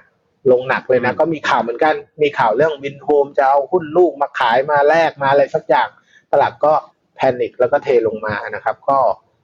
[0.52, 5.88] ลงหนักเลยนะอืมก็มีข่าวเหมือนกัน มีข่าวเรื่อง Vinhomes จะเอาหุ้นลูกมาขายมาแลกมาอะไรสักอย่าง
[6.32, 6.74] ตลาดก็
[7.16, 8.98] panic แล้วก็เทลงมานะครับ ก็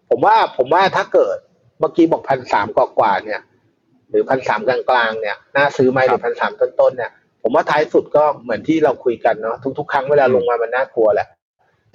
[0.09, 1.37] ผมว่าผมว่าถ้าเกิด
[1.79, 3.41] เมื่อกี้บอกพันสามกว่าๆเนี่ย
[4.09, 7.11] หรือพันสามกลางๆเนี่ย น่าซื้อไหมหรือพันสามต้นๆเนี่ย
[7.43, 11.27] ผมว่าท้ายสุดก็เหมือนที่เราคุยกันเนาะทุก ๆ ครั้งเวลาลงมามันน่ากลัวแหละ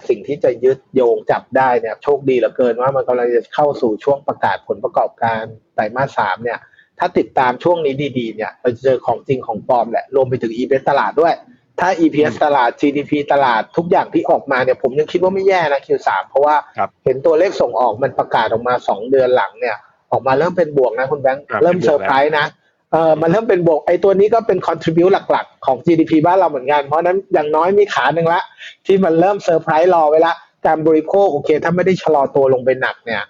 [0.09, 5.43] สิ่งที่จะยึดโยงจับได้เนี่ย โชคดีเหลือเกินว่ามันกำลังจะเข้าสู่ช่วงประกาศผลประกอบการ
[5.75, 6.59] ไตรมาสสามเนี่ย
[6.99, 11.35] ถ้าติดตามช่วงนี้ดีๆ เนี่ยเราจะเจอของจริงของปลอมแหละรวมไปถึง EPS ตลาดด้วย
[11.81, 19.77] ถ้า EPS ตลาด GDP ตลาดทุกอย่างที่ออกมาเนี่ยผมยังคิดว่าไม่แย่นะ Q3 เพราะว่าครับเห็นตัวเลขส่งออกมันประกาศออกมา 2 เดือนหลังเนี่ย
[20.11, 22.47] ออกมาเริ่มเป็นบวกนะคุณแบงค์อ่าเริ่มเป็นบวกเซอร์ไพรส์นะ
[22.93, 28.41] เออมันเริ่มเป็นบวกไอ้ตัวนี้ก็เป็น contribute หลักๆ ของ GDP บ้านเราเหมือนกัน เพราะฉะนั้นอย่างน้อยมีขาหนึ่งละ
[28.87, 30.35] ที่มันเริ่มเซอร์ไพรส์รอไว้ละ
[30.67, 33.23] การบริโภคโอเค ถ้าไม่ได้ชะลอตัวลงไปหนักเนี่ย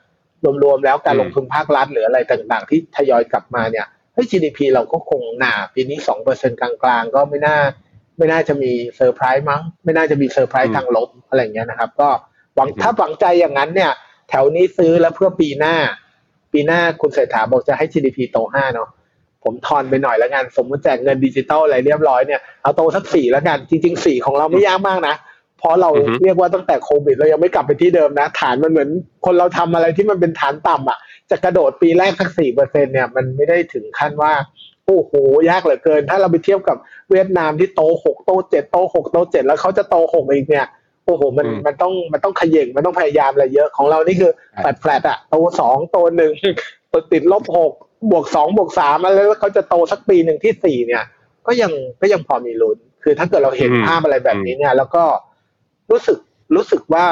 [0.65, 7.59] รวมๆแล้วการอืมลงทุนภาครัฐหรืออะไรต่างๆ ที่ทยอยกลับมาเนี่ยเฮ้ย GDP เราก็คงน่าปีนี้สองเปอร์เซ็นกลางๆ ก็ไม่น่า
[8.19, 12.09] ไม่น่าจะมีเซอร์ไพรส์มั้ง ไม่น่าจะมีเซอร์ไพรส์ทางลบอะไรอย่างเงี้ยนะครับ ก็
[12.55, 13.93] หวังถ้าหวังใจอย่างนั้นเนี่ย
[14.29, 15.77] แถวนี้ซื้อแล้วเพื่อปีหน้า
[16.53, 18.89] ปีหน้าคุณเศรษฐาบอกจะให้ GDP โตห้าเนาะ
[19.45, 25.15] ผมทอนไปหน่อยแล้วกัน สมมติแจกเงินดิจิตอลอะไรเรียบร้อยเนี่ยเอาโตสักสี่แล้วกันจริงๆสี่ของเราไม่ยากมากนะ
[25.59, 28.91] เพราะเราอือฮึเรียกว่าตั้งแต่โควิดเรายังไม่กลับไปที่เดิมนะ ฐานมันเหมือน
[29.25, 30.99] คนเราทำอะไรที่มันเป็นฐานต่ำอะ
[31.31, 34.33] จะกระโดดปีแรกสักสี่เปอร์เซ็นเนี่ยมันไม่ได้ถึงขั้นว่า
[34.87, 35.13] โอ้โห
[35.51, 36.77] ยากเหลือเกิน ถ้าเราไปเทียบกับ
[37.11, 40.67] เวียดนามที่โตหกโตเจ็ดโตหกโตเจ็ดแล้วเขาจะโตหกอีกเนี่ย
[41.07, 46.33] โอ้โหมันอืมมันต้องมันต้องขย่งมันต้องพยายามอะไรเยอะของเรานี่คือใช่ flat flat อะโตสองโตหนึ่ง
[46.93, 47.73] ตัวติดลบหก
[48.11, 51.05] บวกสองบวกสามแล้วเขาจะโตสักปีหนึ่งที่สี่เนี่ย
[51.47, 55.05] ก็ยังก็ยังพอมีลุ้น คือถ้าเกิดเราเห็นอืมภาพอะไรแบบนี้เนี่ย แล้วก็
[55.91, 56.19] รู้สึก
[56.55, 57.07] รู้สึกว่า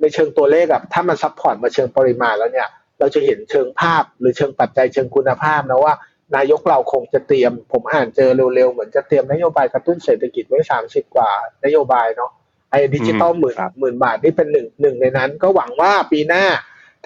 [0.00, 5.94] ในเชิงตัวเลขอะถ้ามัน support มาเชิงปริมาณแล้วเนี่ย เราจะเห็นเชิงภาพหรือเชิงปัจจัยเชิงคุณภาพนะว่า
[6.36, 11.30] นายกเราคงจะเตรียม ผมอ่านเจอเร็วๆ เหมือนจะเตรียมนโยบายกระตุ้นเศรษฐกิจไว้สามสิบกว่า
[11.64, 12.30] นโยบายเนาะ
[12.70, 16.44] ไอ้ดิจิตอลหมื่นครับหมื่นบาทนี่เป็นหนึ่งหนึ่งในนั้น ก็หวังว่าปีหน้า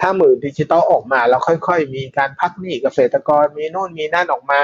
[0.01, 4.61] ถ้าหมื่นดิจิตอลออกมา แล้วค่อย ๆ มีการพักหนี้เกษตรกรมีโน่นมีนั่นออกมา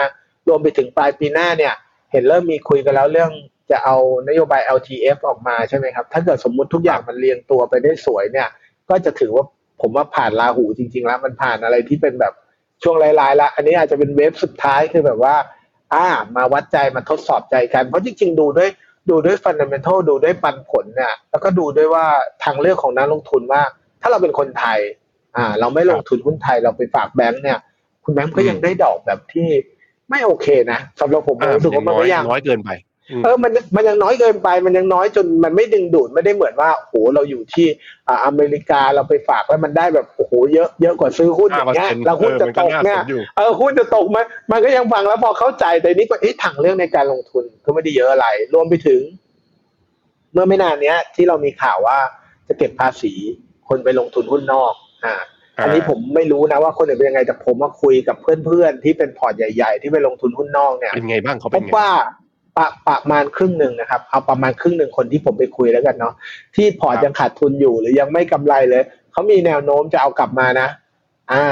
[0.47, 1.73] รวมไปถึงปลายปีหน้าเนี่ย
[2.12, 3.32] เห็นเริ่มมีคุยกันแล้วเรื่อง
[3.71, 3.97] จะเอา
[4.28, 8.47] นโยบาย LTF ออกมาใช่ไหมครับ ถ้าเกิดสมมุติทุกอย่างมันเรียงตัวไปได้สวยเนี่ย
[8.89, 9.45] ก็จะถือว่า
[9.82, 12.34] ผมว่าผ่านราหูจริง ๆ แล้วมันผ่านอะไรที่เป็นแบบ
[12.84, 15.36] ช่วงลายๆละอันนี้อาจจะเป็นเวฟสุดท้ายคือแบบว่า
[15.93, 18.69] อ่า มาวัดใจมาทดสอบใจกัน เพราะจริง ๆ ดูด้วย
[19.10, 22.06] ดูด้วยฟันเดเมนทัลดูด้วยปันผลเนี่ย แล้วก็ดูด้วยว่า
[22.43, 23.62] ทางเลือกของนักลงทุนว่า
[24.02, 24.80] ถ้าเราเป็นคนไทย
[25.35, 27.59] อ่า เราไม่ลงทุนหุ้นไทยเราไปฝากแบงค์เนี่ย
[28.03, 29.47] คุณแบงค์ก็ยังได้ดอกแบบที่
[30.09, 32.71] ไม่โอเคนะสำหรับผมผมรู้สึกว่ามันน้อยไม่ยังน้อยเกินไป
[33.11, 37.67] อืมเออมันมันยังน้อยเกินไป มันยังน้อยจนมันไม่ดึงดูดไม่ได้เหมือนว่าโอ้โหเราอยู่ที่
[38.07, 44.17] อ่าอเมริกาเราไปฝากแล้วมันได้แบบโอ้โหเยอะเยอะกว่าซื้อหุ้นอย่างเงี้ย5%แล้วหุ้นจะตกเนี่ยเออมันก็น่าสนอยู่เออหุ้นจะตกไหม
[44.51, 49.01] มันก็ยังฟังแล้วพอเข้าใจแต่นี่ก็เอ๊ะทางเรื่องในการลงทุนก็ไม่ได้เยอะอะไร รวมไปถึง
[50.33, 51.97] เมื่อไม่นานเนี้ย ที่เรามีข่าวว่า
[52.47, 53.13] จะเก็บภาษี
[53.67, 54.73] คนไปลงทุนหุ้นนอก
[55.05, 55.15] อ่า
[55.62, 61.89] อันนี้ผมไม่รู้นะว่าคนอื่นเป็นยังไงแต่ผมมาคุยกับเพื่อนๆที่เป็นพอร์ตใหญ่ ๆ ที่ไปลงทุนหุ้นนอกเนี่ยเป็นไงบ้างเขาพเป็นบไงว่า
[62.57, 66.13] ประประมาณครึ่งหนึ่งนะครับ เอาประมาณครึ่งหนึ่งคนที่ผมไปคุยแล้วกันเนาะ
[66.55, 70.67] ที่พอร์ตครับยังขาดทุนอยู่หรือยังไม่กำไรเลยเขามีแนวโน้มจะเอากลับมานะ
[71.31, 71.45] อ่า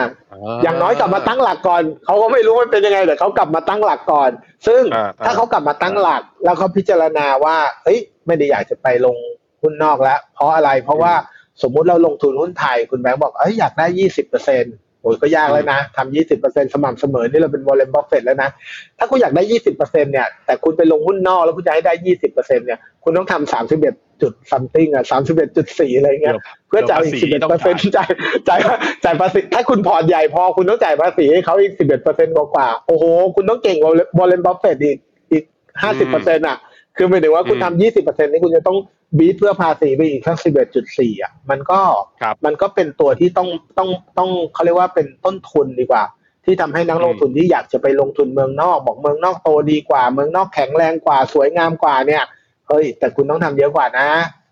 [0.63, 4.31] อย่างน้อยกลับมาตั้งหลักก่อนเขาก็ไม่รู้มันเป็นยังไงแต่เขากลับมาตั้งหลักก่อน
[4.67, 9.17] ซึ่งอ่าถ้าเขากลับมาตั้งหลัก แล้วเขาพิจารณาว่าเอ้ยไม่ได้อยากจะไปลง
[9.61, 11.13] หุ้นนอกแล้ว เพราะอะไรเพราะว่า
[11.61, 14.65] สมมุติเราลงทุนหุ้นไทย คุณแบงค์บอกเอ้ยอยากได้ยี่สิบเปอร์เซ็น
[15.01, 18.49] โอ้ยก็ยากแล้วนะทำยี่สิบเปอร์เซ็นสม่ำเสมอนี่เราเป็นวอร์เรนบัฟเฟตต์แล้วนะ
[18.97, 26.35] ถ้าคุณอยากได้ยี่สิบเปอร์เซ็นเนี่ยแต่คุณไปลงหุ้นนอกแล้วคุณจะให้ได้ยี่สิบเปอร์เซ็นเนี่ยคุณต้องทำสามสิบเอ็ดจุด something อะสามสิบเอ็ดจุดสี่อะไรเงี้ย
[26.67, 28.09] เพื่อจ่ายอีกสิบเอ็ดเปอร์เซ็นต์จ่าย
[28.47, 28.59] จ่าย
[29.03, 33.03] จ่ายภาษีถ้าคุณ port ใหญ่พอคุณต้องจ่ายภาษีให้เขาอีกสิบเอ็ดเปอร์เซ็นต์กว่าๆโอ้โห
[33.35, 34.97] คุณต้องเก่งกว่า Warren Buffett อีก
[35.31, 35.43] อีก
[35.81, 36.57] ห้าสิบเปอร์เซ็นต์อะ
[36.97, 38.77] คือหมายถึงว่าคุณทำยี่สิบเปอร์เซ็นต์นี่คุณจะต้อง
[39.17, 41.81] beat เพื่อภาษีไปอีกทั้งสิบเอ็ดจุดสี่อะมันก็
[42.21, 46.03] ครับมันก็เป็นตัวที่ต้องต้องต้องเขาเรียกว่าเป็นต้นทุนดีกว่า
[46.45, 52.23] ที่ทำให้นักลงทุนที่อยากจะไปลงทุนเมืองนอก บอกเมืองนอกโตดีกว่า เมืองนอกแข็งแรงกว่าสวยงามกว่าเนี่ย
[52.67, 54.07] เฮ้ยแต่คุณต้องทำเยอะกว่านะ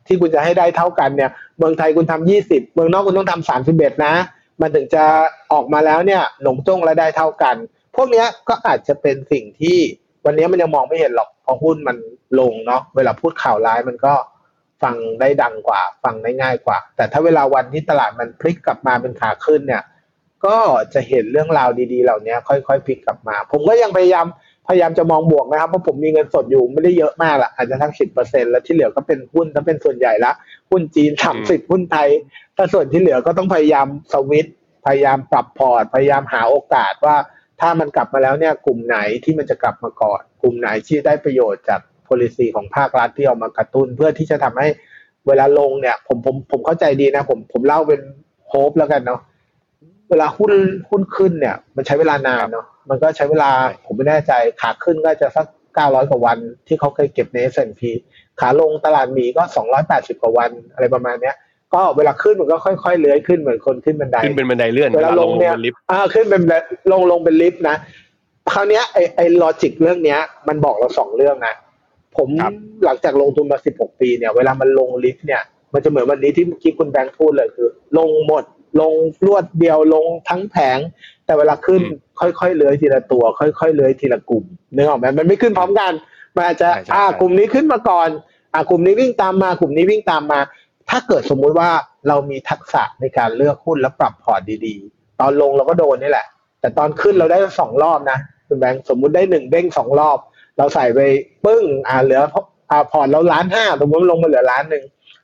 [0.07, 4.13] ที่คุณจะให้ได้เท่ากันเนี่ย เมืองไทยคุณทำยี่สิบเมืองนอกคุณต้องทำสามสิบเอ็ดนะ
[4.61, 5.03] มันถึงจะ
[5.53, 7.55] ออกมาแล้วเนี่ยหลงจ้งและได้เท่ากัน
[7.95, 9.77] พวกเนี้ยก็อาจจะเป็นสิ่งที่
[10.25, 11.97] วันนี้มันยังมองไม่เห็นหรอกเพอหุ้นมัน
[12.39, 14.13] ลงเนาะเวลาพูดข่าวร้ายมันก็
[14.83, 19.83] ฟังได้ดังกว่า ฟังได้ง่ายกว่า แต่ถ้าเวลาวันที่ตลาดมันพลิกกลับมาเป็นขาขึ้นเนี่ย
[20.45, 20.57] ก็
[20.93, 24.25] จะเห็นเรื่องราวดีๆ เหล่านี้ค่อยๆพลิกกลับมา ผมก็ยังพยายาม
[24.67, 30.31] พยายามจะมองบวกนะครับเพราะผมมีเงินสดอยู่ไม่ได้เยอะมากละอาจจะทั้งสิบเปอร์เซ็นแล้วที่เหลือก็เป็นหุ้นถ้าเป็นส่วนใหญ่ละ
[30.69, 32.09] หุ้นจีนสามสิบหุ้นไทย
[32.57, 37.15] ถ้าส่วนที่เหลือก็ต้องพยายามสวิตช์พยายามปรับพอร์ต พยายามหาโอกาสว่า
[37.61, 41.81] ถ้ามันกลับมาแล้วเนี่ยกลุ่มไหนที่มันจะกลับมาก่อน กลุ่มไหนที่ได้ประโยชน์จาก
[42.13, 44.67] policy ของภาครัฐที่เอามากระตุ้น เพื่อที่จะทำให้
[45.27, 48.01] เวลาลงเนี่ยผมผมผมเข้าใจดีนะ ผมผมเล่าเป็น
[48.47, 49.19] โฮปแล้วกันเนาะ
[50.09, 50.53] เวลาหุ้น
[50.89, 53.49] หุ้นขึ้นเนี่ย มันใช้เวลานานเนาะมันก็ใช้เวลา
[53.85, 55.45] ผมไม่แน่ใจขาขึ้นก็จะสัก
[55.75, 57.81] เก้าร้อยกว่าวัน ที่เขาเคยเก็บใน S&P
[58.39, 61.35] ขาลงตลาดหมีก็สองร้อยแปดสิบกว่าวันอะไรประมาณเนี้ย
[61.73, 67.75] ก็เวลาขึ้นมันก็ค่อยๆเลื้อยขึ้นเหมือนคนขึ้นบันไดขึ้นเป็นบันไดเลื่อนเวลาลงเนี่ยเป็นลิฟต์อ่าขึ้นเป็นแบบลงลงเป็นลิฟต์นะ
[68.53, 71.53] คราวเนี้ยไอไอ logic เรื่องเนี้ย มันบอกเราสองเรื่องนะ
[72.17, 72.53] ผมครับ
[72.85, 75.41] หลังจากลงทุนมาสิบหกปีเนี่ย เวลามันลงลิฟต์เนี่ย
[75.73, 78.43] มันจะเหมือนวันนี้ที่เมื่อกี้คุณแบงค์พูดเลยคือ ลงหมด
[78.81, 78.93] ลง
[79.25, 80.79] รวดเดียวลงทั้งแผง
[81.25, 81.81] แต่เวลาขึ้น
[82.19, 84.43] ค่อยๆเลื้อยทีละตัว ค่อยๆเลื้อยทีละกลุ่ม
[84.75, 85.91] นึกออกไหมมันไม่ขึ้นพร้อมกัน
[86.35, 88.09] มันอาจจะใช่ใช่อ่าใช่กลุ่มนี้ขึ้นมาก่อน
[88.53, 90.39] อ่ากลุ่มนี้วิ่งตามมากลุ่มนี้วิ่งตามมา
[90.89, 91.69] ถ้าเกิดสมมุติว่า
[92.07, 96.27] เรามีทักษะในการเลือกหุ้นและปรับพอร์ตดีๆ ตอนลงเราก็โดนนี่แหละ
[96.59, 100.17] แต่ตอนขึ้นเราได้สองรอบนะคุณแบงค์สมมุติได้หนึ่งเด้งสองรอบ
[100.57, 100.99] เราใส่ไป
[101.45, 102.21] ปึ้งอ่าเหลือ
[102.71, 104.83] อ่าพอร์ตเราล้านห้าสมมติลงมาเหลือล้านหนึ่ง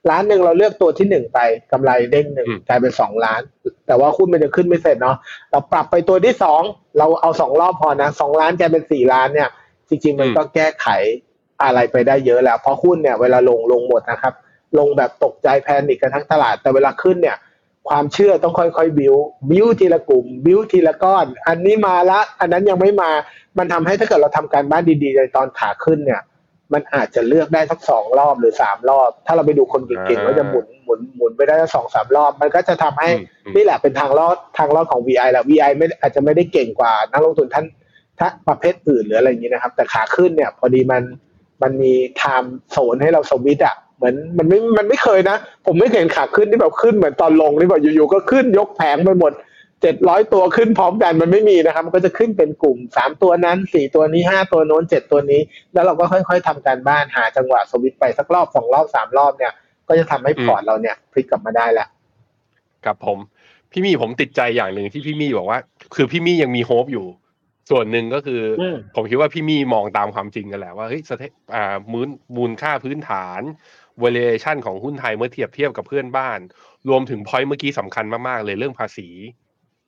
[0.10, 1.40] ล้านหนึ่งเราเลือกตัวที่หนึ่งไป
[1.72, 3.42] กำไรเด้งหนึ่งอืมกลายเป็นสองล้าน
[3.88, 5.18] แต่ว่าหุ้นมันจะขึ้นไม่เสร็จเนาะ
[5.52, 6.62] เราปรับไปตัวที่สอง
[6.98, 9.50] เราเอาสองรอบพอนะสองล้านกลายเป็นสี่ล้านเนี่ย
[9.90, 10.88] จริง ๆ มันก็แก้ไข
[11.64, 14.34] อะไรไปได้เยอะแล้วเพราะหุ้นเนี่ยเวลาลงลงหมดนะครับ
[14.78, 17.38] ลงแบบตกใจแพนิคกันทั้งตลาดแต่เวลาขึ้นเนี่ย
[17.90, 19.16] ความเชื่อต้องค่อยๆบิว
[19.50, 23.12] บิวทีละกลุ่มบิวทีละก้อน อันนี้มาละอันนั้นยังไม่มา
[23.58, 26.22] มันทำให้ถ้าเกิดเราทำการบ้านดีๆในตอนขาขึ้นเนี่ย
[26.74, 37.66] มันอาจจะเลือกได้สักสองรอบหรือสามรอบ ถ้าเราไปดูคนเก่งๆก็จะหมุนหมุนหมุนไปได้สักสองสามรอบ มันก็จะทำให้อืมอืมนี่แหละเป็นทางรอดทางรอดของ VI แหละ VI ไม่อาจจะไม่ได้เก่งกว่านักลงทุนท่าน
[38.20, 41.04] ถ้าประเภทอื่นหรืออะไรอย่างนี้นะครับ แต่ขาขึ้นเนี่ย พอดีมัน
[41.62, 49.34] มันมีไทม์โซนให้เราสวิตช์อะ เหมือนมันไม่มันไม่เคยนะ ผมไม่เคยเห็นขาขึ้นที่แบบขึ้นเหมือนตอนลงนี่แบบอยู่ๆก็ขึ้นยกแผงไปหมด
[49.82, 55.42] เจ็ดร้อยตัวขึ้นพร้อมกันมันไม่มีนะครับ มันก็จะขึ้นเป็นกลุ่มสามตัวนั้นสี่ตัวนี้ห้าตัวโน้นเจ็ดตัวนี้
[55.74, 59.54] แล้วเราก็ค่อยๆทำการบ้านหาจังหวะสวิตช์ไปสักรอบสองรอบสามรอบเนี่ย
[59.88, 61.88] ก็จะทำให้พอร์ตเราเนี่ยพลิกกลับมาได้แหละ
[62.86, 63.18] ครับผม
[63.72, 65.60] พี่มี่ผมติดใจอย่างหนึ่งที่พี่มี่บอกว่า
[65.96, 67.08] คือพี่มี่ยังมี hope อยู่
[67.72, 71.24] ส่วนหนึ่งก็คืออมผมคิดว่าพี่มี่มองตามความจริงกันแหละว่าเฮ้ยสเต
[71.56, 73.42] อ่ามูลมูลค่าพื้นฐาน
[74.04, 76.40] valuation ของหุ้นไทยเมื่อเทียบเทียบกับเพื่อนบ้าน
[76.90, 79.08] รวมถึง point เมื่อกี้สำคัญมากๆเลยเรื่องภาษี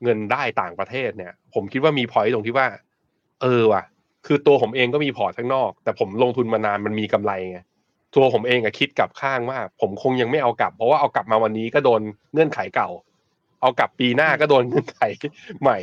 [0.03, 2.67] เงินได้ต่างประเทศเนี่ย ผมคิดว่ามี point ตรงที่ว่า
[3.41, 3.83] เออว่ะ
[4.25, 7.59] คือตัวผมเองก็มีพอร์ตข้างนอก แต่ผมลงทุนมานานมันมีกำไรไง
[8.15, 12.01] ตัวผมเองอะคิดกลับข้างว่า ผมคงยังไม่เอากลับ เพราะว่าเอากลับมาวันนี้ก็โดน
[12.33, 12.89] เงื่อนไขเก่า
[13.61, 15.01] เอากลับปีหน้าก็โดนเงื่อนไข
[15.61, 15.77] ใหม่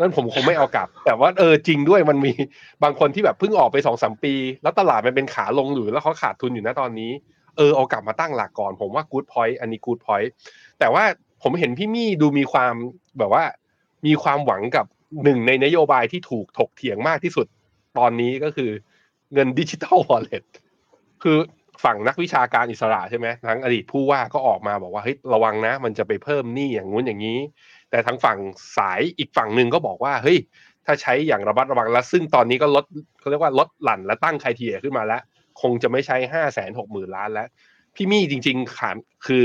[0.00, 2.32] นั้นผมคงไม่เอากลับ แต่ว่าเออจริงด้วยมันมี
[2.82, 7.12] บางคนที่แบบเพิ่งออกไปสองสามปี แล้วตลาดมันเป็นขาลงหรือแล้วเขาขาดทุนอยู่นะตอนนี้
[7.56, 10.30] เออเอากลับมาตั้งหลักก่อน ผมว่า good point อันนี้ good point
[10.78, 11.04] แต่ว่า
[11.42, 12.74] ผมเห็นพี่มี่ดูมีความ
[13.18, 13.44] แบบว่า
[14.06, 14.86] มีความหวังกับ
[15.24, 17.46] หนึ่งในนโยบายที่ถูกถกเถียงมากที่สุด
[17.98, 18.70] ตอนนี้ก็คือ
[19.32, 20.44] เงินดิจิทัลวอลเล็ต
[21.22, 21.38] คือ
[21.84, 27.38] ฝั่งนักวิชาการอิสระใช่ไหมทั้งอดีตผู้ว่าก็ออกมาบอกว่าเฮ้ยระวังนะ มันจะไปเพิ่มหนี้อย่างงู้นอย่างนี้
[27.90, 28.38] แต่ทั้งฝั่ง
[28.76, 30.38] สายอีกฝั่งหนึ่งก็บอกว่าเฮ้ย
[30.86, 32.84] ถ้าใช้อย่างระมัดระวังแล้ว ซึ่งตอนนี้ก็ลด
[33.20, 35.22] เขาเรียกว่าลดหลั่นและตั้งใครเทียขึ้นมาแล้ว
[35.60, 37.48] คงจะไม่ใช้ห้าแสนหกหมื่นล้านแล้ว
[37.96, 39.44] พี่มี่จริง ๆขานคือ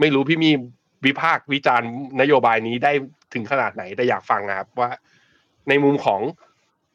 [0.00, 0.54] ไม่รู้พี่มี่
[1.06, 2.92] วิพากษ์วิจารณ์นโยบายนี้ได้
[3.34, 4.90] ถึงขนาดไหนแต่อยากฟังนะครับว่า
[5.68, 6.20] ในมุมของ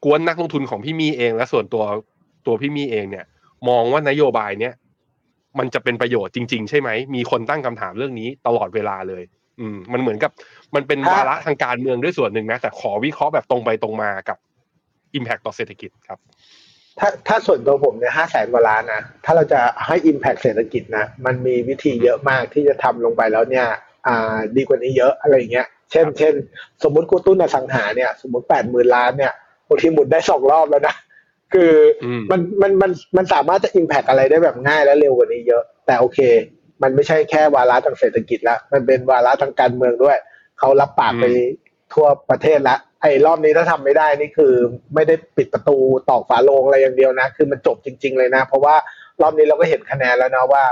[0.04, 1.84] กวนนักลงทุนของพี่มี่เอง และส่วนตัว
[2.46, 3.26] ตัวพี่มี่เองเนี่ย
[3.68, 4.74] มองว่านโยบายเนี้ย
[5.58, 9.22] มันจะเป็นประโยชน์จริง ๆ ใช่ไหม มีคนตั้งคำถามเรื่องนี้ตลอดเวลาเลย
[9.60, 10.30] อืม มันเหมือนกับ
[10.74, 14.38] มันเป็นวาระทางการเมืองด้วยส่วนหนึ่งนะ แต่ขอวิเคราะห์แบบตรงไปตรงมากับ
[15.18, 16.18] Impact ต่อเศรษฐกิจครับ
[16.98, 23.66] ถ้าถ้าส่วนตัวผมเนี่ยห้าแสนกว่าล้านนะถ้าเราจะให้ Impact เศรษฐกิจนะมันมีวิธีเยอะมากที่จะทำลงไปแล้วเนี่ย
[24.06, 26.34] อ่าดีกว่านี้เยอะอะไรอย่างเงี้ยเช่นครับเช่น
[26.82, 29.32] สมมติกูตุ้นอสังหาเนี่ยสมมติแปดหมื่นล้านเนี่ย
[29.68, 30.96] บางทีหมุนได้สองรอบแล้วนะ
[31.54, 31.72] คือ
[32.04, 36.18] อมมันมันมันมันสามารถจะ Impact อะไรได้แบบง่ายและเร็วกว่านี้เยอะ แต่โอเค
[36.82, 40.16] มันไม่ใช่แค่วาระทางเศรษฐกิจละมันเป็นวาระทางการเมืองด้วย
[40.58, 41.24] เขารับปากไป
[41.94, 44.52] ทั่วประเทศละ ไอ้รอบนี้ถ้าทำไม่ได้นี่คือ
[44.94, 45.76] ไม่ได้ปิดประตู
[46.10, 48.74] ตอกฝาโลงอะไรอย่างเดียวนะ คือมันจบจริง ๆเลยนะ เพราะว่า
[49.22, 50.64] รอบนี้เราก็เห็นคะแนนแล้วนะว่า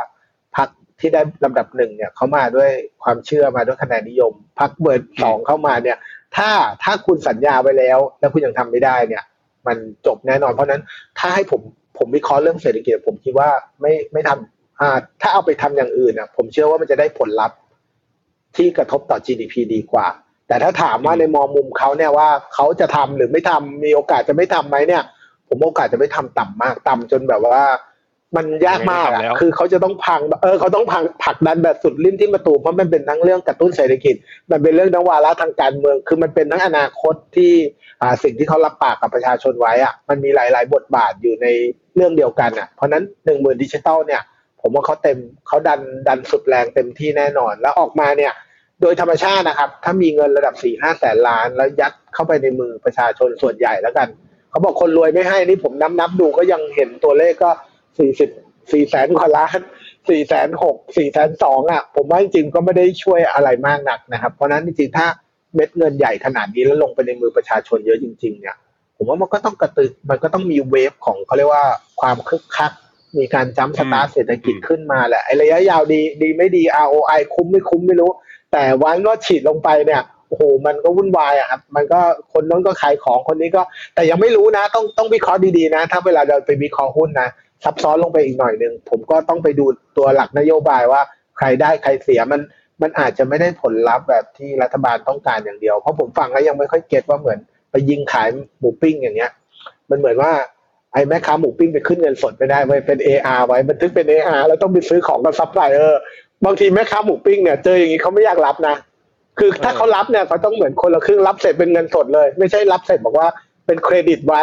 [0.57, 0.69] พรรค
[1.01, 2.71] ที่ได้ลำดับหนึ่งเนี่ยเขามาด้วย
[3.03, 5.99] ความเชื่อมาด้วยคะแนนนิยมพรรคเบอร์สองเข้ามาเนี่ย
[6.37, 6.51] ถ้า
[6.83, 9.25] ถ้าคุณสัญญาไว้แล้ว แล้วคุณยังทำไม่ได้เนี่ย
[9.67, 10.83] มันจบแน่นอน เพราะนั้น
[11.19, 11.61] ถ้าให้ผม
[11.99, 13.49] ผมวิเคราะห์เรื่องเศรษฐกิจผมคิดว่า
[13.81, 17.59] ไม่ไม่ทำอ่าถ้าเอาไปทำอย่างอื่นอะ ผมเชื่อว่ามันจะได้ผลลัพธ์
[18.57, 20.07] ที่กระทบต่อ GDP ดีกว่า
[20.49, 25.03] แต่ถ้าถามว่าอืมในมองมุมเขาเนี่ยว่าเขาจะทำหรือไม่ทำมีโอกาสจะไม่ทำไหมเนี่ย
[25.49, 27.65] ผมว่าโอกาสจะไม่ทำต่ำมากต่ำจนแบบว่า
[28.37, 34.15] มันยากมากไม่อะทำแล้วคือเขาจะต้องพังเออเขาต้องพังผลักดันแบบสุดริมที่ประตูเพราะมันเป็นทั้งเรื่องกระตุ้นเศรษฐกิจ
[34.51, 37.53] มันเป็นเรื่องทั้งวาระทางการเมือง คือมันเป็นทั้งอนาคตที่
[38.03, 41.47] อ่าสิ่งที่เขารับปากกับประชาชนไว้อะมันมีหลาย ๆ บทบาทอยู่ใน
[41.97, 44.23] เรื่องเดียวกันอะเพราะฉะนั้นหนึ่งหมื่นดิจิตอลเนี่ย
[44.61, 48.33] ผมว่าเขาเต็มเขาดันดันสุดแรงเต็มที่แน่นอนแล้วออกมาเนี่ย
[48.83, 54.09] โดยธรรมชาตินะครับ ถ้ามีเงินระดับสี่ห้าแสนล้าน แล้วยัดเข้าไปในมือประชาชนส่วนใหญ่แล้วกัน
[54.51, 57.51] เขาบอกคนรวยไม่ให้นี่ผมนับนับดูก็ยังเห็นตัวเลขก็
[57.99, 58.31] สี่สิบ
[58.73, 59.59] สี่แสนกว่าล้าน
[60.09, 65.07] สี่แสนหกสี่แสนสองอะ ผมว่าจริงๆก็ไม่ได้ช่วยอะไรมากนักนะครับ เพราะนั้นจริงๆถ้า
[65.55, 68.57] เม็ดเงินใหญ่ขนาดนี้แล้วลงไปในมือประชาชนเยอะจริง ๆ เนี่ย
[68.97, 71.65] ผมว่ามันก็ต้องกระตือมันก็ต้องมีเวฟของเขาเรียกว่า
[72.01, 72.73] ความคึกคัก
[73.19, 78.11] มีการ jump start เศรษฐกิจขึ้นมาแหละไอ้ระยะยาวดีดีไม่ดี ROI คุ้มไม่คุ้มไม่รู้
[78.53, 82.01] แต่วันว่าฉีดลงไปเนี่ยโอ้โหมันก็วุ่นวายอะครับ มันก็
[82.33, 83.63] คนนั้นก็ขายของคนนี้ก็
[83.95, 87.29] แต่ยังไม่รู้นะ ต้องต้องวิเคราะห์ดีๆนะ ถ้าเวลาเราไปวิเคราะห์หุ้นนะ
[87.65, 91.01] ซับซ้อนลงไปอีกหน่อยหนึ่งผมก็ต้องไปดูตัวหลักนโยบายว่า
[91.39, 92.41] ใครได้ใครเสียมัน
[92.83, 97.39] มันอาจจะไม่ได้ผลลัพธ์แบบที่รัฐบาลต้องการอย่างเดียว เพราะผมฟังแล้วยังไม่ค่อย get ว่าเหมือน
[97.71, 98.29] ไปยิงขาย
[98.61, 99.31] หมูปิ้งอย่างเงี้ย
[99.91, 100.33] มันเหมือนว่า
[100.93, 106.01] ไอ้แม่ค้าหมูปิ้งไปขึ้นเงินสดไม่ได้ไว้เป็น AR ไว้บันทึกเป็น AR แล้วต้องไปซื้อของกับซัพพลายเออร์
[106.45, 108.77] บางทีแม่ค้าหมูปิ้งเนี่ยเจออย่างนี้เขาไม่อยากรับนะ
[109.39, 113.29] คือถ้าเขารับเนี่ยเขาต้องเหมือนคนละครึ่งรับเสร็จเป็นเงินสดเลย ไม่ใช่รับเสร็จบอกว่า
[113.67, 114.43] เป็นเครดิตไว้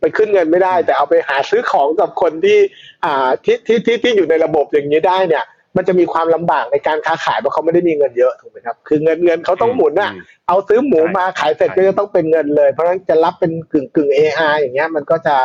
[0.00, 2.58] ไปขึ้นเงินไม่ได้ แต่เอาไปหาซื้อของกับคนที่
[3.04, 5.44] อ่าที่ที่ที่ที่อยู่ในระบบอย่างนี้ได้เนี่ย
[5.76, 15.36] มันจะมีความลำบากในการค้าขายเพราะเขาไม่ได้มีเงินเยอะถูกไหมครับคือเงินเงินเขาต้องหมุนอะอืมเอาซื้อหมูมาขายเสร็จใช่ก็จะต้องเป็นเงินเลย เพราะฉะนั้นจะรับเป็นกึ่งกึ่ง AR อย่างเงี้ยมันก็จะ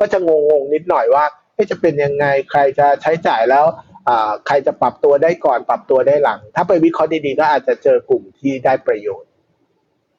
[0.00, 3.87] ก็จะงงงๆนิดหน่อยว่าเอ๊ะจะเป็นยังไงใครจะใช้จ่ายแล้วอ่า
[4.46, 9.30] ใครจะปรับตัวได้ก่อนปรับตัวได้หลัง ถ้าไปวิเคราะห์ดีๆก็อาจจะเจอกลุ่มที่ได้ประโยชน์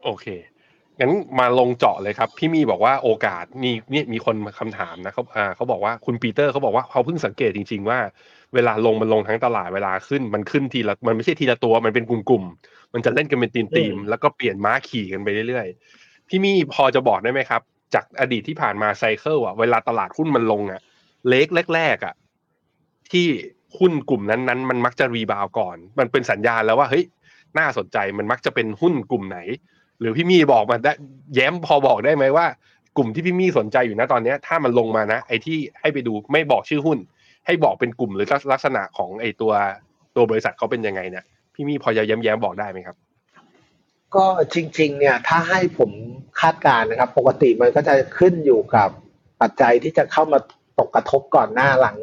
[0.03, 0.25] โอเค
[0.99, 7.99] งั้นมาลงเจาะเลยครับ พี่มีบอกว่าโอกาสมีนี่มีคนมาคำถามนะเขาอ่าเขาบอกว่าคุณปีเตอร์เขาบอกว่าเขาเพิ่งสังเกตจริง ๆ ว่า
[8.53, 17.61] เวลาลงมันลงทั้งตลาดเวลาขึ้นมันขึ้นทีละมันไม่ใช่ทีละตัวมันเป็นกลุ่มๆมันจะเล่นกันเป็นทีมอืทีมมแล้วก็เปลี่ยนม้าขี่กันไปเรื่อยๆ พี่มีพอจะบอกได้ไหมครับ
[17.93, 20.81] จากอดีตที่ผ่านมาไซเคิลอะเวลาตลาดหุ้นมันลงอะ
[21.29, 22.13] เล็กแรกๆอะ
[23.11, 23.27] ที่
[23.77, 27.05] หุ้นกลุ่มนั้นๆ มันมักจะรีบาวก่อน มันเป็นสัญญาณแล้วว่าเฮ้ย
[27.59, 29.39] น่าสนใจมันมักจะเป็นหุ้นกลุ่มไหน
[29.99, 30.93] หรือพี่มี่บอกมาได้
[31.35, 32.45] แย้มพอบอกได้ไหมว่า
[32.97, 36.97] กลุ่มที่พี่มี่สนใจอยู่นะตอนนี้ถ้ามันลงมานะ ไอ้ที่ให้ไปดูไม่บอกชื่อหุ้น
[37.45, 39.53] ให้บอกเป็นกลุ่มหรือลักษณะของไอ้ตัว
[40.15, 42.95] ตัวบริษัทเขาเป็นยังไงเนี่ยพี่มี่พอจะแย้มแย้มๆบอกได้ไหมครับ
[44.15, 45.91] ก็จริง ๆ เนี่ยถ้าให้ผม
[46.41, 48.89] คาดการณ์นะครับ ปกติมันก็จะขึ้นอยู่กับ
[49.41, 50.39] ปัจจัยที่จะเข้ามา
[50.79, 51.97] ตกกระทบก่อนหน้าหลัง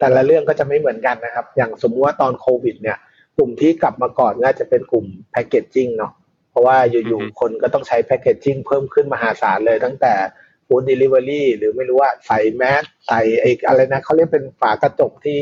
[0.00, 2.98] แต่ละเรื่องก็จะไม่เหมือนกันนะครับ อย่างสมมติว่าตอนโควิด เนี่ย
[3.36, 6.12] กลุ่มที่กลับมาก่อนก็จะเป็นกลุ่มแพคเกจจิ้งเนาะ
[6.50, 10.14] เพราะว่าออืยู่อฮึๆคนก็ต้องใช้แพคเกจจิ้งเพิ่มขึ้นมหาศาลเลยตั้งแต่
[10.66, 15.38] ฟู้ดเดลิเวอรี่หรือไม่รู้ว่าใส่แมสใส่ไอ้อะไรนะเขาเรียกเป็นฝากระจกที่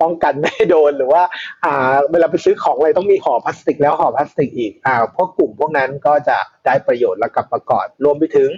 [0.00, 1.22] ป้องกันไม่ให้โดนหรือว่า
[1.64, 8.50] อ่า เวลาไปซื้อของอะไรต้องมีห่อพลาสติกแล้วห่อพลาสติกอีกอ่าพวกกลุ่มพวกนั้นก็จะได้ประโยชน์แล้วกลับมาก่อนรวมไปถึง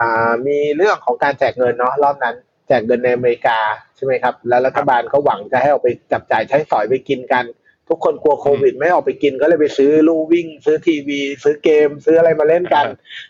[0.00, 2.36] อ่ามีเรื่องของการแจกเงินเนาะรอบนั้น
[2.68, 3.58] แจกเงินในอเมริกา
[3.96, 7.44] ใช่ไหมครับ แล้วรัฐบาลก็หวังจะให้เอาไปจับจ่ายใช้สอยไปกินกัน
[7.88, 12.86] ทุกคนกลัวโควิด ไม่ออกไปกินก็เลยไปซื้อลู่วิ่ง ซื้อทีวี ซื้อเกม ซื้ออะไรมาเล่นกัน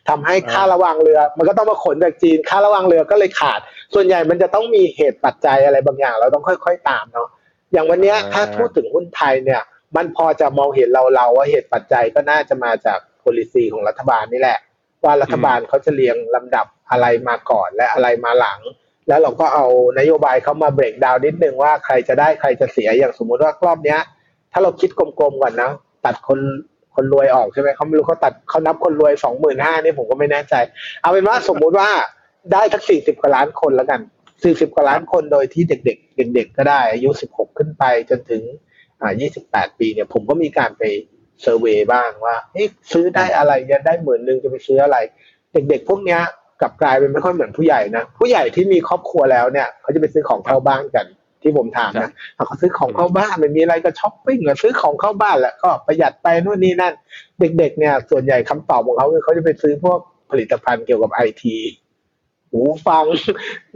[0.09, 3.61] ทำให้ค่าระวางเรือ มันก็ต้องมาขนจากจีน ค่าระวางเรือก็เลยขาด
[3.95, 7.29] ส่วนใหญ่มันจะต้องมีเหตุปัจจัยอะไรบางอย่าง เราต้องค่อย ๆ ตามเนาะ
[7.73, 9.63] อย่างวันเนี้ยอ่าถ้าพูดถึงหุ้นไทยเนี่ย
[9.97, 14.59] มันพอจะมองเห็นเราเราๆว่าเหตุปัจจัยก็น่าจะมาจาก policy ของรัฐบาลนี่แหละ
[15.05, 18.61] ว่ารัฐบาลเขาจะเรียงลำดับอะไรมาก่อนและอะไรมาหลัง
[19.09, 19.67] แล้วเราก็เอา
[19.99, 24.01] นโยบายเขามาเบรกดาวน์นิดนึงว่าใครจะได้ใครจะเสียอย่างสมมุติว่ารอบเนี้ย
[24.53, 25.71] ถ้าเราคิดกลมๆก่อนนะ
[26.05, 26.41] ตัดคน
[26.95, 30.55] คนรวยออกใช่ไหมเขาไม่รู้เขาตัดเขานับคนรวยสองหมื่นห้านี่ผมก็ไม่แน่ใจ
[31.03, 31.89] เอาเป็นว่าสมมุติว่า
[32.53, 34.01] ได้สักสี่สิบกว่าล้านคนแล้วกัน
[34.45, 38.43] สี่สิบกว่าล้านคนโดยที่เด็ก ๆ เด็ก ๆ ก็ได้อายุสิบหกขึ้นไปจนถึง
[39.01, 40.83] อ่ายี่สิบแปดปีเนี่ย ผมก็มีการไป
[41.43, 44.97] survey บ้างว่าเฮ้ยซื้อได้อะไรจะได้หมื่นหนึ่งจะไปซื้ออะไร
[45.53, 46.21] เด็ก ๆ พวกเนี้ย
[46.61, 51.07] กลับกลายเป็นไม่ค่อยเหมือนผู้ใหญ่นะผู้ใหญ่ที่มีครอบครัวแล้วเนี่ยเขาจะไปซื้อของเข้าบ้านกัน
[51.43, 52.11] ที่ผมถามนะ
[52.47, 56.95] เขาซื้อของเข้าบ้านมันมีอะไรก็ช้อปปิ้งหรือซื้อของเข้าบ้านแล้วก็ประหยัดไปนู่นนี่นั่น
[57.59, 59.99] เด็ก ๆ เนี่ย ส่วนใหญ่คำตอบของเขาคือเขาจะไปซื้อพวก
[60.31, 61.57] ผลิตภัณฑ์เกี่ยวกับไอที
[62.51, 63.05] หูฟัง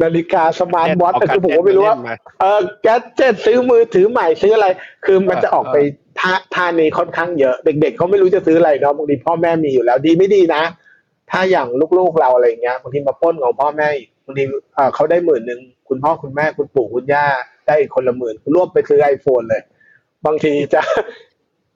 [0.03, 1.97] นาฬิกาสมาร์ทวอทแต่คือผมก็ไม่รู้ว่า
[2.41, 4.67] เออ gadget ซื้อมือถือใหม่ซื้ออะไร
[5.05, 5.77] คือมันจะออกไป
[6.21, 10.63] ท่าท่านี้ค่อนข้างเยอะ เด็กๆเขาไม่รู้จะซื้ออะไรเนาะบางทีพ่อแม่มีอยู่แล้วดีไม่ดีนะ
[11.31, 14.45] ถ้าอย่างลูกๆเราอะไรเงี้ยบางทีมาปล้นของพ่อแม่อีกบางที
[14.95, 17.27] เขาได้หมื่นหนึ่งคุณพ่อคุณแม่คุณปู่คุณย่า
[17.67, 19.63] ได้อีกคนละหมื่นรวบไปซื้อ iPhone เลย
[20.27, 20.83] บางทีจะ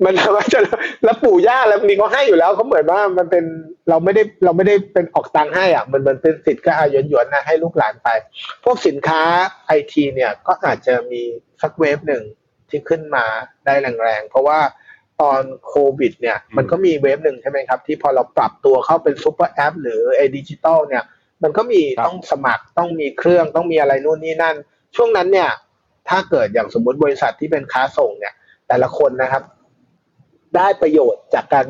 [0.04, 0.60] มันว่าจะ
[1.04, 3.44] แล้วปู่ย่าแล้วบางทีเขาให้อยู่แล้วเขาเหมือนว่ามันเป็น
[3.88, 8.08] เราไม่ได้เราไม่ได้เป็นออกตังค์ให้อะมันมันเป็นสิทธิ์ก็อาหยวนหยวนนะให้ลูกหลานไป
[8.64, 9.22] พวกสินค้า
[9.66, 11.22] ไอทีเนี่ยก็อาจจะมี
[11.62, 12.22] สัก wave หนึ่ง
[12.68, 13.24] ที่ขึ้นมา
[13.66, 14.58] ได้แรงๆเพราะว่า
[15.20, 21.02] ตอนโควิดเนี่ยมันก็มี wave หนึ่งใช่ไหมครับ ที่พอเราปรับตัวเข้าเป็น super app หรือไอดิจิตอลเนี่ย
[21.42, 24.56] มันก็มีครับต้องสมัครต้องมีเครื่องต้องมีอะไรนู่นนี่นั่น
[24.96, 25.50] ช่วงนั้นเนี่ย
[26.08, 28.34] ถ้าเกิดอย่างสมมติบริษัทที่เป็นค้าส่งเนี่ย
[28.68, 29.42] แต่ละคนนะครับ
[30.56, 31.66] ได้ประโยชน์จากการ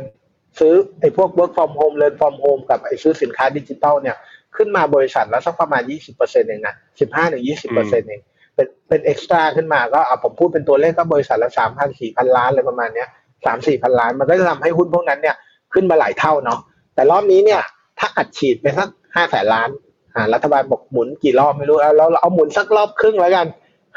[0.58, 4.16] ซื้อไอ้พวก work from home learn from home กับไอ้ซื้อสินค้าดิจิตอลเนี่ย
[4.56, 5.82] ขึ้นมาบริษัทละสักประมาณ
[6.14, 8.22] 20%เองนะ15ถึง20%เอง
[8.54, 13.08] เป็นเป็นเอ็กซ์ตร้าขึ้นมาก็อะผมพูดเป็นตัวเลขก็บริษัทละ3,000 4,000 ล้านอะไรประมาณเนี้ย
[13.44, 15.36] 3 4พันล้าน มันก็จะทำให้หุ้นพวกนั้นเนี่ย
[15.72, 16.60] ขึ้นมาหลายเท่าเนาะ
[16.94, 17.62] แต่รอบนี้เนี่ย
[17.98, 19.68] ถ้าอัดฉีดไปสัก5แสนล้าน
[20.14, 23.46] อ่ารัฐบาลบอกหมุนกี่รอบไม่รู้เอาเราเราเอาหมุนสักรอบครึ่งแล้วกัน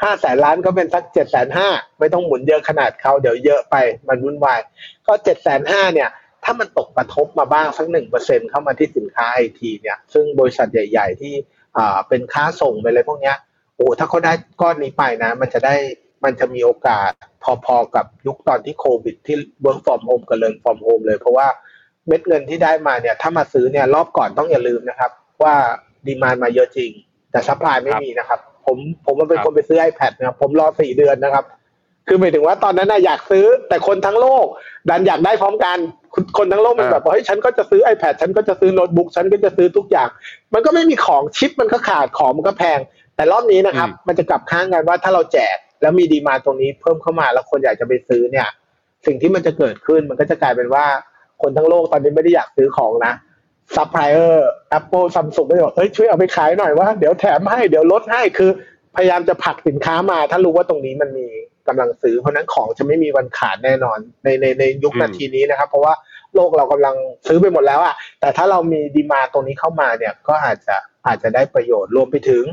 [0.02, 3.76] ห้าแสนล้านก็เป็นสักเจ็ดแสนห้าไม่ต้องหมุนเยอะขนาดเขาเดี๋ยวเยอะไป
[4.08, 4.60] มันวุ่นวาย
[5.06, 6.08] ก็เจ็ดแสนห้าเนี่ย
[6.44, 11.34] ถ้ามันตกกระทบมาบ้างสักหนึ่งเปอร์เซ็นเข้ามาที่สินค้าไอทีเนี่ย ซึ่งบริษัทใหญ่ ๆ ที่
[11.76, 13.36] อ่าเป็นค้าส่งไปเลยพวกเนี้ย
[13.76, 15.76] โอ้ถ้าเขาได้ก้อนนี้ไปนะ มันจะได้
[16.24, 17.12] มันจะมีโอกาส
[17.64, 21.46] พอๆกับยุคตอนที่โควิดที่ work from home กับ learn from home เลย เพราะว่า
[22.06, 25.10] เม็ดเงินที่ได้มาเนี่ย ถ้ามาซื้อเนี่ยรอบก่อนต้องอย่าลืมนะครับ
[25.42, 25.54] ว่า
[26.06, 26.90] demand มาเยอะจริง
[27.30, 31.44] แต่ supply ไม่มีนะครับ ผมผมมันเป็นครับคนไปซื้อ iPad นะครับผมรอสี่เดือนนะครับ
[32.08, 34.46] คือหมายถึงว่าตอนนั้นนะอยากซื้อแต่คนทั้งโลก
[34.88, 35.78] ดันอยากได้พร้อมกัน
[36.14, 40.08] คนคนทั้งโลกมันแบบว่าเฮ้ยฉันก็จะซื้อ iPad ฉันก็จะซื้อโน้ตบุ๊กฉันก็จะซื้อทุกอย่าง
[40.54, 42.78] มันก็ไม่มีของชิปมันก็ขาดของมันก็แพง
[43.16, 48.48] แต่รอบนี้นะครับอืมมันจะกลับข้างกันว่าถ้าเราแจก แล้วมี demand ตรงนี้เพิ่มเข้ามาแล้วคนอยากจะไปซื้อเนี่ย
[49.06, 50.84] สิ่งที่มันจะเกิดขึ้นมันก็จะกลายเป็นว่า
[51.42, 53.12] คนทั้งโลกตอนนี้ไม่ได้อยากซื้อของนะ
[53.76, 58.50] supplier Apple Samsung ก็จะบอกเฮ้ยช่วยเอาไปขายหน่อยว่าเดี๋ยวแถมให้เดี๋ยวลดให้คือ
[58.96, 61.26] พยายามจะผลักสินค้ามา ถ้ารู้ว่าตรงนี้มันมี
[61.68, 65.94] กำลังซื้อ เพราะนั้นของจะไม่มีวันขาดแน่นอนในในในยุคนาทีนี้นะครับ เพราะว่า
[66.34, 66.94] โลกเรากำลัง
[67.28, 72.44] ซื้อไปหมดแล้วอะแต่ถ้าเรามี demand ตรงนี้เข้ามาเนี่ยก็อาจจะอาจจะได้ประโยชน์รวมไปถึง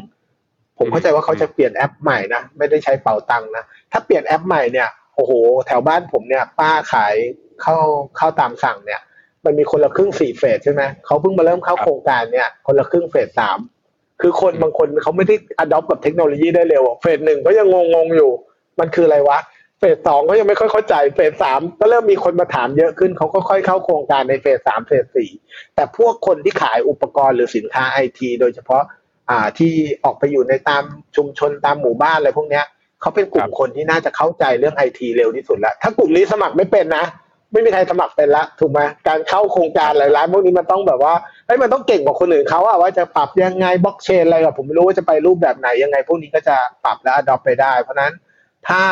[0.78, 5.32] ผมเข้าใจว่าเขาจะเปลี่ยนแอปใหม่นะไม่ได้ใช้เป๋าตังค์นะถ้าเปลี่ยนแอปใหม่เนี่ยโอ้โห
[5.68, 7.16] แถวบ้านผมเนี่ย ป้าขาย
[7.64, 7.84] ข้าว
[8.20, 9.02] ข้าวตามสั่งเนี่ย
[9.46, 13.60] มันมีคนละครึ่งสี่เฟสใช่ไหมเขาเพิ่งมาเริ่มเข้าครับโครงการเนี่ย คนละครึ่งเฟสสาม
[14.22, 18.32] คือคนบางคนเขาไม่ได้อดอปกับเทคโนโลยีได้เร็วอะเฟสหนึ่งก็ยังงงๆอยู่
[18.80, 19.40] มันคืออะไรวะ
[19.80, 25.30] เฟสสองก็ยังไม่ค่อยเข้าใจเฟสสามก็เริ่มมีคนมาถามเยอะขึ้นเขาก็ค่อยเข้าโครงการในเฟสสามเฟสสี่
[25.76, 28.84] แต่พวกคนที่ขายอุปกรณ์หรือสินค้าไอทีโดยเฉพาะ
[29.30, 30.84] อ่าที่ออกไปอยู่ในตาม
[31.16, 32.66] ชุมชนตามหมู่บ้านอะไรพวกเนี้ย
[33.02, 37.06] เขาเป็นกลุ่มคนที่น่าจะเข้าใจเรื่องไอทีเร็วที่สุดแล้วถ้ากลุ่มนี้สมัครไม่เป็นนะ
[37.52, 41.14] ไม่มีใครสมัครเป็นละถูกไหมการเข้าโครงการหลายร้านพวกนี้มันต้องแบบว่า
[41.46, 48.14] เฮ้ยมันต้องเก่งกว่าคนอื่นเขาอะว่าจะปรับยังไงบล็อกเชนอะไรกับผมไม่รู้ว่าจะไปรูปแบบไหนยังไง พวกนี้ก็จะปรับและอดอปไปได้ เพราะฉะนั้น
[48.68, 48.84] ถ้า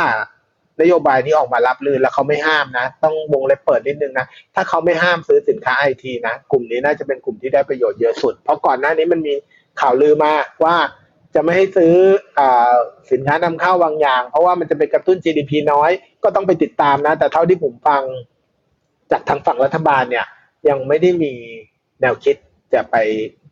[0.81, 9.33] นโยบายนี้ออกมารับลื่นแล้วเขาไม่ห้ามนะ ต้องวงเล็บเปิดนิดนึงนะถ้าเขาไม่ห้ามซื้อสินค้าไอทีนะกลุ่มนี้น่าจะเป็นกลุ่มที่ได้ประโยชน์เยอะสุด เพราะก่อนหน้านี้มันมี
[9.81, 10.33] ข่าวลือมา
[10.63, 10.75] ว่า
[11.35, 11.93] จะไม่ให้ซื้อ
[12.39, 12.41] อ
[13.11, 15.91] สินค้านำเข้าบางอย่าง เพราะว่ามันจะไปกระตุ้น GDP น้อย
[16.23, 18.01] ก็ต้องไปติดตามนะ แต่เท่าที่ผมฟัง
[19.11, 20.25] จากทางฝั่งรัฐบาลเนี่ย
[20.69, 21.33] ยังไม่ได้มี
[22.01, 22.35] แนวคิด
[22.73, 22.95] จะไป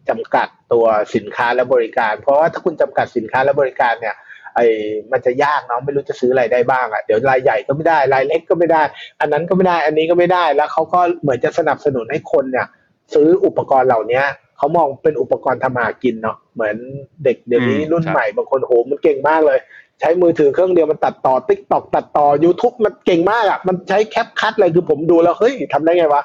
[0.09, 4.15] จำกัดตัวสินค้าและบริการ เพราะว่าถ้าคุณจำกัดสินค้าและบริการเนี่ย
[4.55, 4.67] ไอ้
[5.11, 8.83] มันจะยากเนาะไม่รู้จะซื้ออะไรได้บ้างอะ่ะเดี๋ยวรายใหญ่ก็ไม่ได้รายเล็กก็ไม่ได้
[9.19, 12.67] อันนั้นก็ไม่ได้อันนี้ก็ไม่ได้แล้วเขาก็เหมือนจะสนับสนุนให้คนเนี่ย
[13.13, 14.21] ซื้ออุปกรณ์เหล่านี้
[14.57, 16.75] เขามองเป็นอุปกรณ์ทำมาหากินเนาะเหมือน
[17.23, 19.59] เด็กเดี๋ยวนี้อืมรุ่นใช่ใหม่บางคนโหมันเก่งมากเลย
[19.99, 26.21] ใช้มือถือเครื่องเดียวมันตัดต่อ TikTok ตัดต่อ YouTube มันเก่งมากอะ่ะมันใช้ CapCut เลยคือผมดูแล้วเฮ้ยทำได้ไงวะ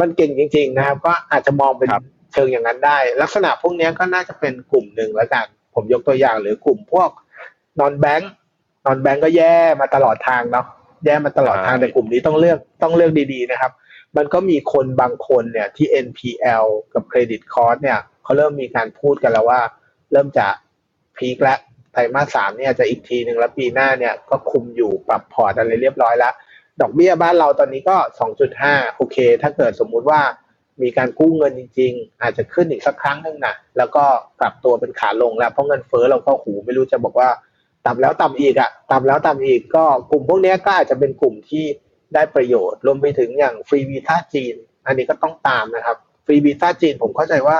[0.00, 7.10] มันเก่งจริง ๆ นะครับ ก็อาจจะมองเป็นครับเชิงอย่างนั้นได้ ลักษณะพวกนี้ก็น่าจะเป็นกลุ่มหนึ่งแล้วกัน ผมยกตัวอย่างหรือกลุ่มพวก
[7.80, 10.66] non-bank non-bank ก็แย่มาตลอดทางเนาะ
[11.04, 13.72] แย่มาตลอดทางใช่แต่กลุ่มนี้ต้องเลือกต้องเลือกดีๆนะครับ
[14.16, 19.60] มันก็มีคนบางคนเนี่ยที่ NPL กับ credit cost เนี่ยเขาเริ่มมีการพูดกันแล้วว่า
[20.12, 20.46] เริ่มจะ
[21.16, 21.54] peak และ
[21.92, 26.32] ไตรมาสสามเนี่ยจะอีกทีหนึ่งแล้วปีหน้าเนี่ยก็คุมอยู่ปรับพอร์ตอะไรเรียบร้อยแล้ว
[26.80, 27.96] ดอกเบี้ยบ้านเราตอนนี้ก็
[28.46, 30.20] 2.5 โอเค ถ้าเกิดสมมุติว่า
[30.82, 34.04] มีการกู้เงินจริง ๆ อาจจะขึ้นอีกสักครั้งหนึ่งนะแล้วก็
[34.40, 37.30] กลับตัวเป็นขาลงแล้วเพราะเงินเฟ้อเราก็หูไม่รู้จะบอกว่า
[37.86, 41.64] ต่ำแล้วต่ำอีกอะต่ำแล้วต่ำอีกก็กลุ่มพวกนี้ก็อาจจะเป็นกลุ่มที่
[42.14, 44.54] ได้ประโยชน์ รวมไปถึงอย่างฟรีวีซ่าจีน
[44.86, 45.96] อันนี้ก็ต้องตามนะครับ
[46.26, 47.56] ฟรีวีซ่าจีนผมเข้าใจว่า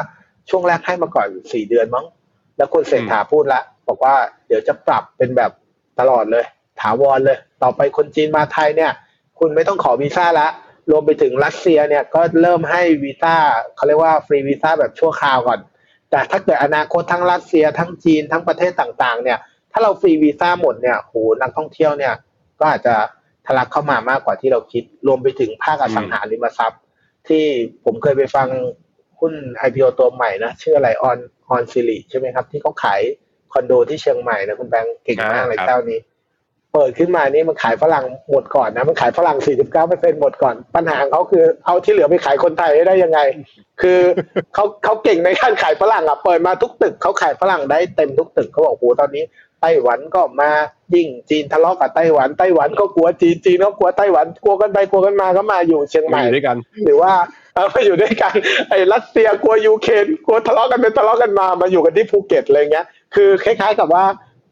[0.50, 2.06] ช่วงแรกให้มาก่อนสี่เดือนมั้ง
[2.56, 4.14] แล้วคุณเศรษฐาพูดละ บอกว่า
[4.46, 5.50] เดี๋ยวจะปรับเป็นแบบ
[6.00, 6.44] ตลอดเลย
[6.80, 8.92] ถาวรเลย ต่อไปคนจีนมาไทยเนี่ย
[9.38, 10.48] คุณไม่ต้องขอวีซ่าละ
[10.90, 13.34] รวมไปถึงรัสเซียเนี่ยก็เริ่มให้วีซ่า
[13.76, 15.60] เขาเรียกว่าฟรีวีซ่าแบบชั่วคราวก่อน
[16.10, 19.38] แต่ถ้าเกิดอนาคตทั้งรัสเซียทั้งจีนทั้งประเทศต่างๆ เนี่ย
[19.72, 22.14] ถ้าเราฟรีวีซ่าหมดเนี่ยโหนักท่องเที่ยวเนี่ย
[22.58, 22.94] ก็อาจจะ
[23.46, 26.82] ทะลักเข้ามามากกว่าที่เราคิด รวมไปถึงภาคอสังหาริมทรัพย์
[27.28, 27.44] ที่
[27.84, 28.48] ผมเคยไปฟัง
[29.20, 29.32] หุ้น
[29.66, 33.00] IPO ตัวใหม่นะชื่ออะไรอรอรสิรินใช่ไหมครับ ที่เขาขาย
[33.52, 36.00] คอนโดที่เชียงใหม่นะคุณแบงค์เก่งมากเลยเจ้านี้
[36.74, 39.36] เปิดขึ้นมานี่มันขายฝรั่งหมดก่อนนะมันขายฝรั่ง
[39.78, 43.20] 49%หมดก่อน ปัญหาของเขาคือเอาที่เหลือไปขายคนไทยได้ยังไง
[43.82, 44.00] คือ
[44.54, 49.24] เขาเขาเก่งในการขายฝรั่งอะเปิดมาทุกตึกเขาขายฝรั่งได้เต็มทุกตึกเขาบอกโอ้โหตอนนี้
[49.60, 50.50] ไต้หวันก็มา
[50.94, 57.12] ยิ่งจีนทะเลาะกับไต้หวันไต้หวันก็กลัวจีนจีนก็กลัวไต้หวันกลัวกันไปกลัวกันมาก็มาอยู่เชียงใหม่อยู่ด้วยกัน หรือว่า
[57.54, 58.34] เออมาอยู่ด้วยกัน
[58.70, 64.04] ไอ้รัสเซียกลัวยูเครนกลัวทะเลาะกันไปทะเลาะกันมามาอยู่กันที่ภูเก็ตอะไรเงี้ย คือคล้ายๆกับว่า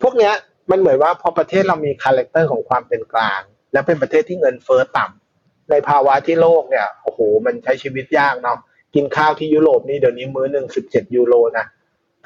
[0.02, 0.34] พวกเนี้ย
[0.70, 3.40] มันเหมือนว่าพอประเทศเรามี character ของความเป็นกลาง
[3.72, 8.58] และเป็นประเทศที่เงินเฟ้อต่ำในภาวะที่โลกเนี่ยโอ้โหมันใช้ชีวิตยากเนาะ
[8.94, 11.66] กินข้าวที่ยุโรปนี่เดี๋ยวนี้มื้อหนึ่งสิบเจ็ดยูโรนะ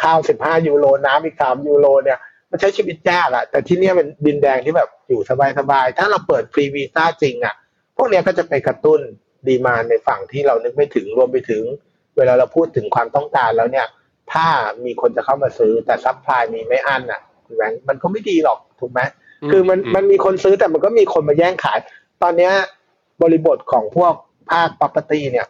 [0.02, 2.18] ข้าวสิบห้ายูโรน้ำอีกสามยูโรเนี่ย
[2.52, 5.20] มันใช้ชีวิตยากอะแต่ที่เนี่ยเป็นดินแดนที่แบบอยู่
[5.58, 7.54] สบายๆ ถ้าเราเปิดฟรีวีซ่าจริงอะ
[7.96, 9.00] พวกเนี้ยก็จะไปกระตุ้น
[9.48, 11.62] demand ในฝั่งที่เรานึกไม่ถึงรวมไปถึง
[12.16, 13.86] เวลาเราพูดถึงความต้องการแล้วเนี่ย
[14.32, 14.46] ถ้า
[14.84, 19.00] มีคนจะเข้ามาซื้อแต่ supply มีไม่อั้นอะคุณแบงค์มันก็ไม่ดีหรอกถูกไหม
[19.42, 21.78] อืมคือมันอืมมันมีคนซื้อแต่มันก็มีคนมาแย่งขาย
[22.22, 22.52] ตอนเนี้ย
[23.22, 24.12] บริบทของพวก
[24.50, 25.46] ภาค property เนี่ย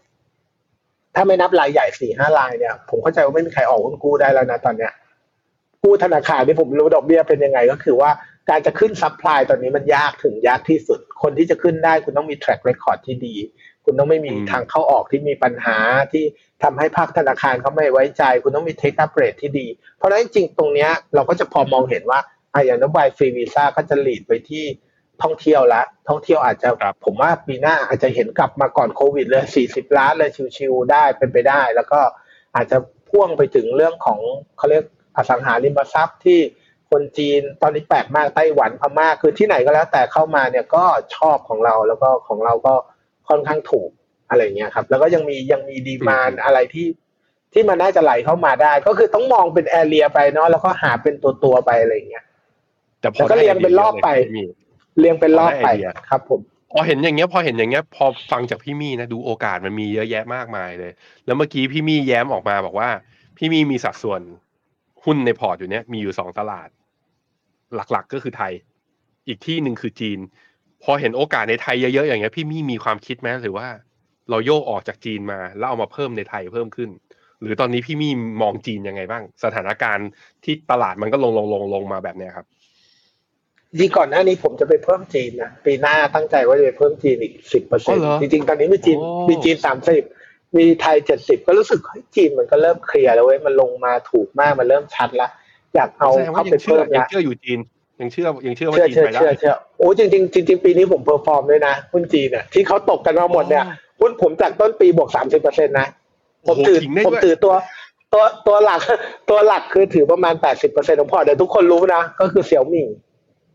[1.15, 4.93] ถ้าไม่นับรายใหญ่สี่ห้ารายเนี่ย ผมเข้าใจว่าไม่มีใครออกหุ้นกู้ได้แล้วนะตอนเนี้ย
[5.83, 8.11] กู้ธนาคารที่ผมรู้ดอกเบี้ยเป็นยังไงก็คือว่า
[8.51, 13.37] การจะขึ้น supply ตอนนี้มันยากถึงยากที่สุด คนที่จะขึ้นได้คุณต้องมี track record ที่ดี
[13.85, 15.79] คุณต้องไม่มีทางเข้าออกที่มีปัญหา
[16.13, 16.25] ที่
[16.63, 19.67] ทำให้ภาคธนาคารเขาไม่ไว้ใจ คุณต้องมี take up rate ที่ดี
[19.97, 22.21] เพราะฉะนั้นจริงตรงเนี้ยเราก็จะพอมองเห็นว่า
[22.55, 24.65] อะอย่างนโยบายฟรีวีซ่าก็จะ lead ไปที่
[25.23, 32.01] ท่องเที่ยวละ ท่องเที่ยวอาจจะครับผมว่าปีหน้าอาจจะเห็นกลับมาก่อนโควิดเลย40 ล้านเลยชิวๆได้เป็นไปได้ แล้วก็
[32.57, 32.77] อาจจะ
[33.09, 34.19] พ่วงไปถึงเรื่องของ
[34.59, 34.85] เขาเรียก
[35.17, 36.39] อสังหาริมทรัพย์ที่
[36.91, 40.85] คนจีนตอนนี้แปลกมากไต้หวันพม่าคือที่ไหนก็แล้ว แต่เข้ามาเนี่ยก็
[41.17, 42.75] ชอบของเราแล้วก็ของเราก็
[43.29, 43.91] ค่อนข้างถูก
[44.29, 46.87] อะไรเงี้ยครับ แล้วก็ยังมียังมีดีมานอะไรที่
[47.53, 52.25] ที่มันน่าจะไหลเข้ามาได้ ก็คือต้องมองเป็นแอเรียไปเนาะแล้วก็หาเป็นตัวตัวๆไปอะไรเงี้ย
[53.01, 54.49] แต่พอแล้วก็เรียงเป็นรอบไปด้อ้เดียเลย
[55.01, 56.41] เรียงเป็นรอบไปได้ไอเดียครับ ผม
[56.73, 60.93] พอเห็นอย่างเงี้ยพอเห็นอย่างเงี้ย พอฟังจากพี่มี่นะดูโอกาสมันมีเยอะแยะมากมายเลย
[61.27, 62.89] แล้วเมื่อกี้พี่มี่แย้มออกมาบอกว่า
[63.37, 64.21] พี่มี่มีสัดส่วน
[65.05, 66.69] หุ้นในพอร์ตอยู่เนี้ยมีอยู่สองตลาด
[67.75, 68.53] หลักๆก็คือไทย
[69.29, 70.19] อีกที่หนึ่งคือจีน
[70.83, 73.67] พอเห็นโอกาสในไทยเยอะๆอย่างเงี้ยพี่มี่มีความคิดไหมหรือว่า
[74.31, 76.91] เราโยกออกจากจีนมาแล้วเอามาเพิ่มในไทยเพิ่มขึ้น
[77.41, 80.09] หรือตอนนี้พี่มี่มองจีนยังไงบ้าง สถานการณ์
[80.45, 82.47] ที่ตลาดมันก็ลงลงลงลงมาแบบเนี้ยครับ
[83.71, 90.03] จริงก่อนหน้านี้ผมจะไปเพิ่มจีนนะปีหน้าตั้งใจว่าจะไปเพิ่มจีนอีกสิบเปอร์อ๋เซ็อนเหรอจริงๆ ตอนนี้มีจีนโอ้มีจีนสามสิบ
[90.57, 95.29] มีไทยเจ็ดสิบก็รู้สึกเฮ้ยจีนมันก็เริ่มเคลียร์แล้วเว้ยมันลงมาถูกมากมันเริ่มชัดละ
[95.75, 97.59] อยากเอาแสดงว่าเข้ายัไปงเชื่อเพิ่มยังละเชื่ออยู่จีน
[98.01, 103.65] ยังเชื่อยังเชื่อว่าเชื่อจีนเชื่อไปได้เชื่อเชื่อโอ้จริงๆจริงๆปีนี้ผมเพอร์ฟอร์มด้วยนะหุ้นจีนเนี่ยที่เขาตกกันมาหมดเนี่ย
[104.01, 105.87] หุ้นผมจากต้นปีบวกสามสิบเปอร์เซ็นต์นะ
[106.47, 107.55] ผโอ้โหขิงได้ผมด้วยผมถือตัว
[108.13, 108.81] ตัวตัวหลัก
[109.31, 112.87] ตัวหลักคือถือประมาณแปดสิบเปอร์เซ็นต์ของพอร์ตเดี๋ยวทุกคนรู้นะก็คือเสี่ยวมี่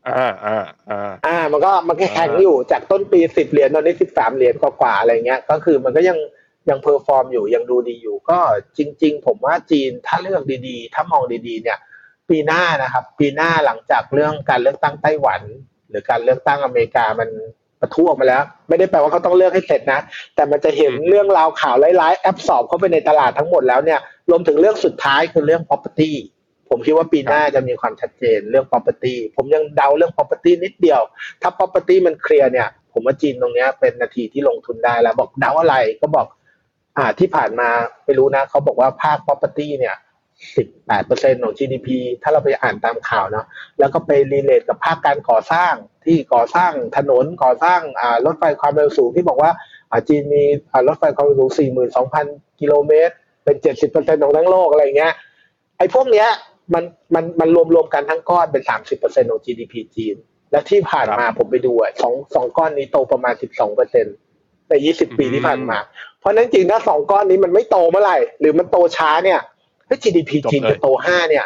[0.08, 6.18] อ่าอ่าอ่าอ่ามันก็มันก็แข็งอ่าอยู่จากต้นปีสิบเหรียญตอนนี้สิบสามเหรียญกว่าๆอะไรเงี้ย ก็คือมันก็ยัง
[6.70, 8.40] ยัง perform อยู่ยังดูดีอยู่ ก็
[8.78, 11.78] จริง ๆ ผมว่าจีนถ้าเลือกดีๆ ถ้ามองดีๆ เนี่ย
[12.30, 15.42] ปีหน้านะครับ ปีหน้าหลังจากเรื่องการเลือกตั้งไต้หวัน
[15.90, 17.30] หรือการเลือกตั้งอเมริกามัน
[17.82, 20.00] ประทุออกมาแล้ว ไม่ได้แปลว่าเขาต้องเลือกให้เสร็จนะ
[20.36, 24.00] แต่มันจะเห็นเรื่องราวข่าวร้ายๆแอปสอบเข้าไปในตลาดทั้งหมดแล้วเนี่ย
[24.30, 26.12] รวมถึงเรื่องสุดท้ายคือเรื่อง property
[26.70, 31.02] ผมคิดว่าปีหน้าจะมีความชัดเจนเรื่อง property ผมยังเดาเรื่อง property นิดเดียว
[31.42, 36.28] ถ้า property มันเคลียร์เนี่ย ผมว่าจีนตรงเนี้ยเป็นนาทีที่ลงทุนได้แล้ว บอกเดาอะไรก็บอก
[36.98, 37.70] อ่าที่ผ่านมา
[38.06, 39.96] ไม่รู้นะเขาบอกว่าภาค property เนี่ย
[40.68, 41.88] 18%ของ GDP
[42.22, 43.46] ถ้าเราไปอ่านตามข่าวเนาะ
[43.80, 45.74] แล้วก็ไปรีเลทกับภาคการก่อสร้าง
[46.06, 49.52] ที่ก่อสร้างถนนก่อสร้างอ่ารถไฟความเร็วสูงที่บอกว่า
[49.92, 51.52] อ่าจีนมีอ่ารถไฟความเร็วสูง
[52.16, 53.56] 42,000กิโลเมตร เป็น
[53.90, 55.14] 70%ของทั้งโลกอะไรเงี้ย
[55.78, 56.28] ไอ้พวกเนี้ย
[56.74, 56.84] มัน
[57.16, 58.64] มันมันรวมรวมกันทั้งก้อนเป็น
[58.98, 60.16] 30%ของ GDP จีน
[60.52, 64.27] และที่ผ่านมาผมไปดูอะสองสองก้อนนี้โตประมาณ12%
[64.70, 65.78] ใน 20 ปีที่ผ่านมา
[66.20, 69.40] เพราะฉะนั้นจริงถ้าสองก้อนนี้มันไม่โตเมื่อไหร่ หรือมันโตช้าเนี่ย
[69.86, 71.46] เฮ้ย GDP จีนจะโต5เนี่ย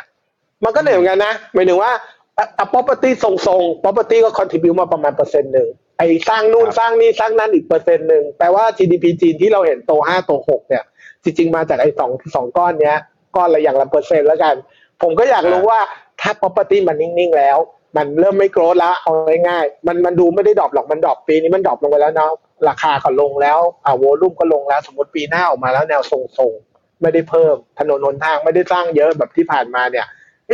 [0.63, 1.91] มันก็เหนื่อยเหมือนกันนะหมายถึงว่า
[2.37, 10.83] อะอะ property ทรงๆ property ก็ contribute มาประมาณเปอร์เซ็นต์หนึ่งไอ้สร้างนู่นสร้างนี่สร้างนั่นอีกเปอร์เซ็นต์หนึ่งแปลว่า GDP จีนที่เราเห็นโตห้าโตหกเนี่ย
[11.23, 12.97] จริง ๆ มาจากไอ้สองสองก้อนเนี้ย
[13.35, 14.55] ก้อนละอย่างละเปอร์เซ็นต์แล้วกัน
[15.01, 15.79] ผมก็อยากรู้ว่า
[16.21, 17.57] ถ้า property มันนิ่ง ๆ แล้ว
[17.97, 19.11] มันเริ่มไม่ growth แล้วเอา
[19.47, 22.31] ง่ายๆมันมันดูไม่ได้ drop หรอกมัน drop ปีนี้มัน drop ลงไปแล้วเนาะ
[22.69, 30.05] ราคาก็ลงแล้วอ่าโวลุ่มก็ลงแล้ว สมมติปีหน้าออกมาแล้วแนวทรงๆ ไม่ได้เพิ่มถนนหนทางไม่ได้สร้างเยอะแบบที่ผ่านมาเนี่ย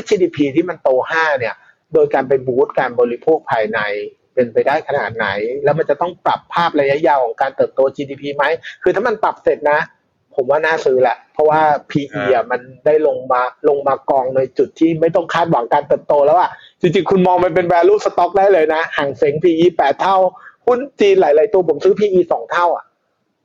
[0.10, 1.56] GDP ที่มันโต 5 เนี่ย
[1.94, 3.80] โดยการไปบูสต์การบริโภคภายใน
[4.34, 5.28] เป็นไปได้ขนาดไหน
[5.64, 8.44] แล้วมันจะต้องปรับภาพระยะยาวของการเติบโต GDP ไหม
[8.84, 9.80] คือถ้ามันปรับเสร็จนะ
[10.36, 16.50] ผมว่าน่าซื้อแหละ เพราะว่า PE อะมันได้ลงมาลงมากองในจุดที่ไม่ต้องคาดหวังการเติบโตแล้วอะ
[16.82, 20.18] จริงๆ คุณมองมันเป็น value stock ได้เลยนะ ห่างเซ็ง PE 8 เท่า
[20.68, 22.86] หุ้นจีนหลาย ๆ ตัวผมซื้อ PE 2เท่าอะ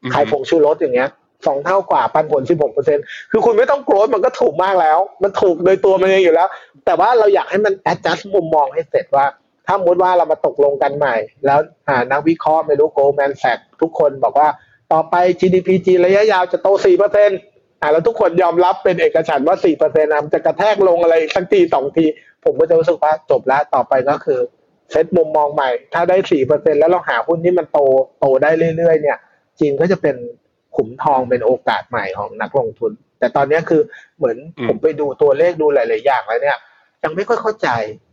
[0.02, 1.10] อืมขายผงชูรสอย่างเงี้ย
[1.46, 2.98] สองเท่ากว่าปันผลสิบหกเปอร์เซ็น
[3.30, 6.48] คือคุณไม่ต้องโกรธมันก็ถูกมากแล้ว มันถูกโดยตัวมันเองอยู่แล้ว
[6.84, 9.26] แต่ว่าเราอยากให้มัน adjust มุมมองให้เสร็จว่า
[9.66, 11.16] ถ้ามุดว่าเรามาตกลงกันใหม่
[11.46, 11.58] แล้ว
[11.88, 14.48] อ่านักวิเคราะห์ไม่รู้ Goldman Sachs ทุกคนบอกว่า
[14.92, 17.38] ต่อไป GDP จีนระยะยาวจะโตสี่เปอร์เซ็นต์
[17.80, 22.04] อ่าแล้วทุกคนยอมรับเป็นเอกฉันท์ว่าสี่เปอร์เซ็นต์นะมันจะกระแทกลงอะไรสักทีสองที
[22.44, 24.40] ผมก็จะรู้สึกว่าจบแล้วต่อไปก็คือ
[24.92, 27.78] เซตมุมมองใหม่ ถ้าได้สี่เปอร์เซ็นแล้วเราหาหุ้นที่มันโต
[28.20, 29.18] โตได้เรื่อยๆเนี่ย
[29.58, 30.16] จีนก็จะเป็น
[30.76, 33.82] ขุมทองเป็นโอกาสใหม่ของนักลงทุน แต่ตอนนี้คือ
[34.18, 36.58] เหมือนอืมผมไปดูตัวเลขดูหลายๆอย่างแล้วเนี่ย
[37.04, 37.68] ยังไม่ค่อยเข้าใจ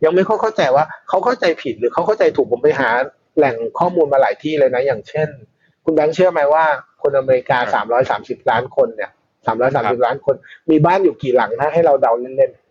[0.06, 2.90] ยังไม่ค่อยเข้าใจว่าเขาเข้าใจผิดหรือเขาเข้าใจถูกผมไปหา
[3.38, 5.28] แหล่งข้อมูลมาหลายที่เลยนะ อย่างเช่น
[5.84, 6.66] คุณแบงค์เชื่อไหมว่า
[7.02, 7.58] คนอเมริกา
[8.10, 9.12] 330ล้านคนเนี่ย
[9.58, 10.36] 330ล้านคน
[10.70, 12.69] มีบ้านอยู่กี่หลังนะให้เราเดาเล่นๆอ่า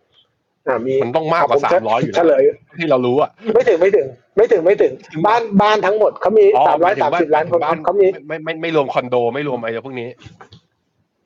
[0.87, 2.43] มีมันต้องมากกว่าผจะ300อยู่แล้วเฉลย
[2.77, 4.07] ที่เรารู้อะไม่ถึงไม่ถึง
[4.37, 10.09] ไม่ถึงไม่ถึงถึงบ้านบ้านทั้งหมดเขามีอ๋อสามหร้อมายยถึงสามว่าสิบล้านคนบ้านเขามีไม่ไม่ไม่รวมคอนโดไม่รวมอะไรพวกนี้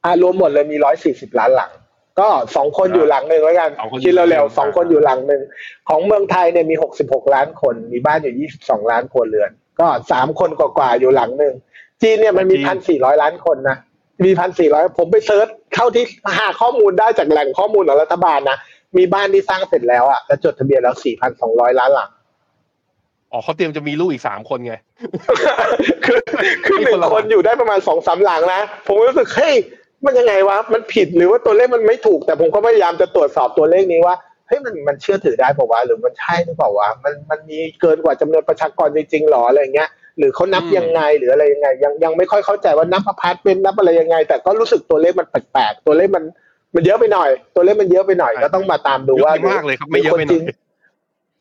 [0.03, 1.71] อ่ารวมหมดเลยมีร้อยสี่สิบล้านหลัง
[2.19, 5.41] ก็สองคนอ่าอยู่หลังหนึ่งแล้วกันสองคนอยู่คิดหลังหนึ่เร็วงๆสองคนอยู่หลังหนึ่ง
[5.89, 11.53] ของเมืองไทยเนี่ยมีหกสิบหกล้านคน มีบ้านอยู่ยี่สิบสองล้านครัวเรือน ก็สามคนกว่าๆอยู่หลังหนึ่ง
[12.01, 13.77] จีนเนี่ยมันมีพันสี่ร้อยล้านคนนะ
[14.25, 16.05] มีพันสี่ร้อยผมไปเซิร์ชเข้าที่
[16.39, 18.57] หาข้อมูลได้จากแหล่งข้อมูลของรัฐบาลนะ
[18.97, 22.09] มีบ้านที่สร้างเสร็จแล้วอะแล้วจดทะเบียนแล้วสี่พันสองร้อยล้านหลัง
[23.31, 24.73] อ๋อเขาเตรียมจะมีลูกอีกสามคนไง
[26.05, 26.19] คือ
[26.65, 29.55] คือหนึ่งคนอยู่ได้ประมาณสองสามหลังนะ ผมรู้สึกเฮ้ย
[30.05, 34.15] มันยังไงวะ มันผิดหรือว่าตัวเลขมันไม่ถูก แต่ผมก็พยายามจะตรวจสอบตัวเลขนี้ว่า
[34.47, 46.23] เฮ้ยมันมันเชื่อถือได้เปล่าวะหรือมันใช่หรือเปล่าวะมันมันมีเกินกว่าจำนวนประชากรจริงๆหรออะไรเงี้ยหรือเขานับอืมยังไงหรืออะไรยังไง ยังยังไม่ค่อยเข้าใจว่านับอพาร์ตเมนต์นับอะไรยังไง แต่ก็รู้สึกตัวเลขมันแปลกๆตัวเลขมัน
[46.75, 50.53] มันเยอะไปหน่อย ตัวเลขมันเยอะไปหน่อย ก็ต้องมาตามดูว่าเยอะไปมากเลยครับไม่เยอะไปหน่อย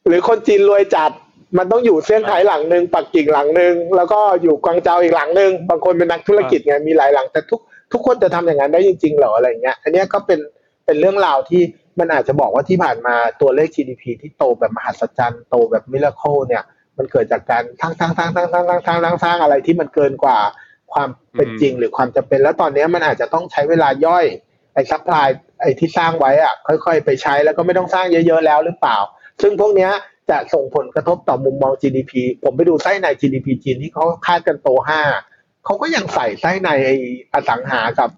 [0.08, 1.10] หรือคนจีนหรือคนจีนรวยจัด
[1.58, 7.60] มันต้องอยู่เซี่ยงไฮ้หลังหนึ่งปักกิ่งหลังหนึ่งแล้วก็อยู่กวางเจาอีกหลังหนึ่งบางคนเป็นนักธุรกิจไงมีหลายหลังแต่ทุก
[7.92, 10.40] ทุกคนจะทำอย่างนั้นได้จริงๆเหรออะไรเงี้ย อันเนี้ยก็เป็น
[10.84, 11.62] เป็นเรื่องราวที่
[11.98, 16.62] มันอาจจะบอกว่าที่ผ่านมาตัวเลข GDP ที่โตแบบมหัศจรรย์โตแบบ miracle เนี่ย
[16.98, 20.38] มันเกิดจากการสร้างสร้างสร้างสร้างสร้างสร้างสร้างสร้างสร้างอะไรที่มันเกินกว่า
[20.92, 24.24] ความเป็นจริงหรือความจำเป็น แล้วตอนเนี้ยมันอาจจะต้องใช้เวลาย่อย
[24.74, 25.28] ไอ้ supply
[25.60, 28.96] ไอ้ที่สร้างไว้อะค่อยๆ ไปใช้แล้วก็ไม่ต้องสร้างเยอะๆแล้วหรือเปล่า
[29.42, 29.92] ซึ่งพวกเนี้ย
[30.30, 32.12] จะส่งผลกระทบต่อมุมมอง GDP
[32.42, 34.68] ผมไปดูไส้ใน GDP จีนที่เขาคาดกันโต
[35.18, 36.94] 5เขาก็ยังใส่ไส้ในไอ้
[37.32, 38.10] อสังหากับ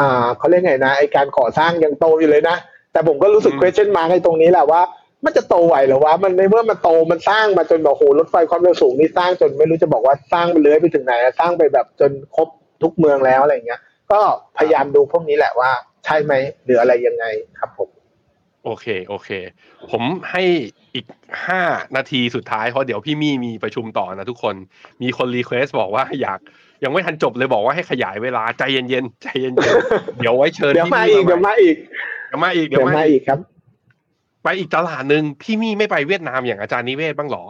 [0.00, 2.56] อ่าเขาเรียกไงนะไอ้การก่อสร้างยังโตอยู่เลยนะ
[2.92, 4.82] แต่ผมก็รู้สึกอืม question mark ในตรงนี้แหละว่า
[5.24, 12.48] มันจะโตไหวเหรอวะมันในเมื่อมันโตมันสร้างมาจนแบบโหรถไฟความเร็วสูงนี่สร้างจนไม่รู้จะบอกว่าสร้างไปเลื้อยไปถึงไหนอะสร้างไปแบบจนครบ
[12.82, 13.80] ทุกเมืองแล้วอะไรเงี้ย
[14.12, 14.20] ก็
[14.58, 15.70] พยายามดูพวกนี้แหละว่า
[16.04, 16.32] ใช่ไหม
[16.64, 17.24] หรืออะไรยังไง
[17.58, 17.88] ครับผม
[18.64, 19.30] โอเคโอเค
[19.90, 20.42] ผมให้
[20.94, 21.06] อีก
[21.46, 21.62] ห้า
[21.96, 24.54] นาทีสุดท้ายเพราะเดี๋ยวพี่มี่มีประชุมต่อนะทุกคน
[25.02, 26.40] มีคน request บอกว่าอยาก
[26.84, 31.76] ยังไม่ทันจบเลยบอกว่าให้ขยายเวลาใจเย็นๆใจเย็นๆเดี๋ยวไว้เชิญเดี๋ยวพี่มามี่อีกเดี๋ยวให้มาอีก
[32.28, 33.38] เดี๋ยวมาอีกเดี๋ยวมาอีกครับ
[34.42, 37.44] ไปอีกตลาดหนึ่งพี่มี่ไม่ไปเวียดนามอย่างอาจารย์นิเวศบ้างเหรอ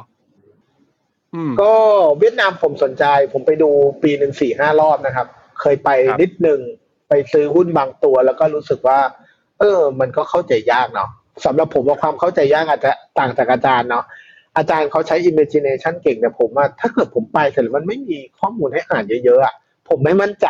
[1.34, 1.74] อืมก็
[2.18, 3.70] เวียดนามผมสนใจ ผมไปดู
[4.02, 5.26] ปีหนึ่งสี่ห้ารอบนะครับ
[5.60, 6.60] เคยไปครับนิดหนึ่ง
[7.12, 8.98] ไปซื้อหุ้นบางตัว แล้วก็รู้สึกว่า
[9.60, 11.10] เออ มันก็เข้าใจยากเนาะ
[11.44, 14.04] สำหรับผมว่าความเข้าใจยากอาจจะต่างจากอาจารย์เนาะ
[14.56, 19.54] อาจารย์เขาใช้ imagination เก่งแต่ผมว่าถ้าเกิดผมไปแต่มันไม่มีข้อมูลให้อ่านเยอะๆอะ
[19.88, 20.46] ผมไม่มั่นใจ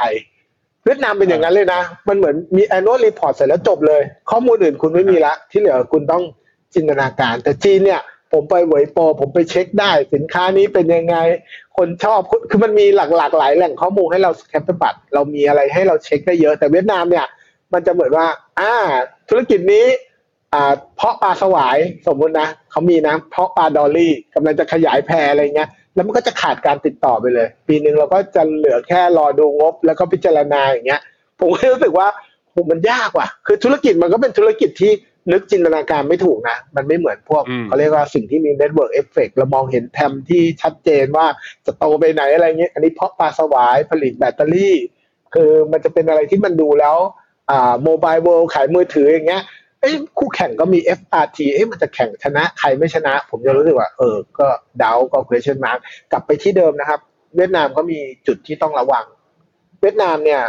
[0.84, 6.22] เวียดนามเป็นอย่างนั้นเลยนะ มันเหมือนมี annual report เสร็จแล้วจบเลย ข้อมูลอื่นคุณไม่มีละ ที่เหลือคุณต้อง
[6.74, 8.00] จินตนาการ แต่จีนเนี่ย
[8.32, 11.16] ผมไปเวยป๋อผมไปเช็คได้สินค้านี้เป็นยังไง
[11.76, 12.20] คนชอบ
[12.50, 17.26] คือมันมีหลากหลากหลายแหล่งข้อมูลให้เรา scuttlebutt เรามีอะไรให้เราเช็คได้เยอะแต่เวียดนามเนี่ย
[17.72, 18.26] มันจะเหมือนว่า
[18.60, 18.74] อ่า
[19.28, 19.86] ธุรกิจนี้
[20.54, 31.00] อ่าเพาะปลาสวายสมมุตินะเขามีนะเพาะปลาดอลลี่กำลังจะขยายแพรอะไรเงี้ยแล้วมันก็จะขาดการติดต่อไปเลย ปีหนึ่งเราก็จะเหลือแค่รอดูงบ แล้วก็พิจารณาอย่างเงี้ย
[31.40, 32.08] ผมก็รู้สึกว่า
[32.50, 34.92] โหมันยากว่ะ คือธุรกิจมันก็เป็นธุรกิจที่
[35.30, 41.26] นึกจินตนาการไม่ถูกนะ มันไม่เหมือนพวกอืมเขาเรียกว่าสิ่งที่มี network effect เรามองเห็น TAM ที่ชัดเจนว่า
[41.66, 44.74] จะโตไปไหนอะไรเงี้ยอันนี้เพาะปลาสวายผลิตแบตเตอรี่
[45.34, 46.96] คือมันจะเป็นอะไรที่มันดูแล้ว
[47.50, 49.42] อ่า Mobile World ขายมือถืออย่างเงี้ย
[49.80, 54.46] เอ้ยคู่แข่งก็มี FRT เอ้ยมันจะแข่งชนะใครไม่ชนะ ผมจะรู้สึกว่า เออ ก็
[54.78, 55.78] เดาก็ question mark
[56.12, 57.00] กลับไปที่เดิมนะครับ
[57.36, 59.04] เวียดนามก็มีจุดที่ต้องระวัง
[59.82, 60.42] เวียดนามเนี่ย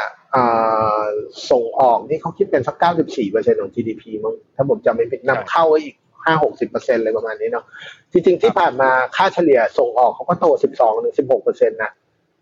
[1.51, 2.75] ส่งออกนี่เขาคิดเป็นสัก
[3.05, 5.95] 94เปอร์เซ็นต์ของ GDP มั้งถ้าผมจำไม่ผิดนำเข้าไว้อีก
[6.33, 7.65] 5-60เปอร์เซ็นต์เลยประมาณนี้เนาะ
[8.11, 10.45] จริงๆที่ผ่านมาค่าเฉลี่ยส่งออกเขาก็โต
[10.77, 11.91] 12ถึง16เปอร์เซ็นต์นะ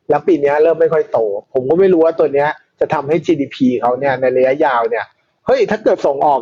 [0.09, 1.19] แล้วปีนี้เริ่มไม่ค่อยโต
[1.53, 5.05] ผมก็ไม่รู้ว่าตัวเนี้ยจะทำให้ GDP เขาเนี่ยในระยะยาวเนี่ย
[5.45, 6.39] เฮ้ยถ้าเกิดส่งออก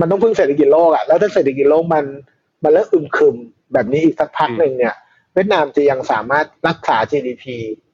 [0.00, 2.04] มันต้องพึ่งเศรษฐกิจโลกอะแล้วถ้าเศรษฐกิจโลกมัน
[2.64, 3.36] มันเริ่มอึมครึม
[3.72, 4.94] แบบนี้อีกสักพักหนึ่งเนี่ย
[5.34, 7.44] เวียดนามจะยังสามารถรักษา GDP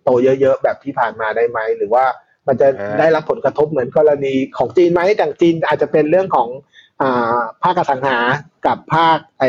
[0.04, 2.04] โตเยอะๆแบบที่ผ่านมาได้ไหมหรือว่า
[2.46, 6.48] มันจะอ่าได้รับผลกระทบเหมือนกรณีของจีนไหมแต่จีนอาจจะเป็นเรื่องของ
[7.02, 8.18] อ่าภาคอสังหา
[8.66, 9.44] กับภาคไอ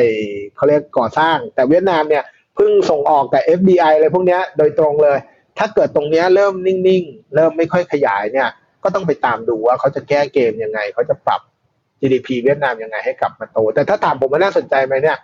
[0.55, 2.23] เขาเรียกก่อสร้าง แต่เวียดนามเนี่ย
[2.55, 5.17] เพิ่งส่งออกแต่ FDI อะไรพวกเนี้ยโดยตรงเลย
[5.57, 8.49] ถ้าเกิดตรงเนี้ยเริ่มนิ่งๆ เริ่มไม่ค่อยขยายเนี่ย
[8.83, 11.41] ก็ต้องไปตามดูว่าเขาจะแก้เกมยังไง เขาจะปรับ
[11.99, 15.17] GDP เวียดนามยังไงให้กลับมาโต แต่ถ้าถามผมว่าน่าสนใจไหมเนี่ย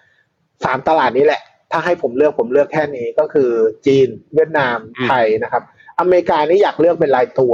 [0.66, 3.50] สามตลาดนี้แหละ ถ้าให้ผมเลือกผมเลือกแค่นี้ก็คือ
[3.86, 5.64] จีน เวียดนามอืมไทยนะครับ
[6.00, 7.54] อเมริกานี่อยากเลือกเป็นรายตัว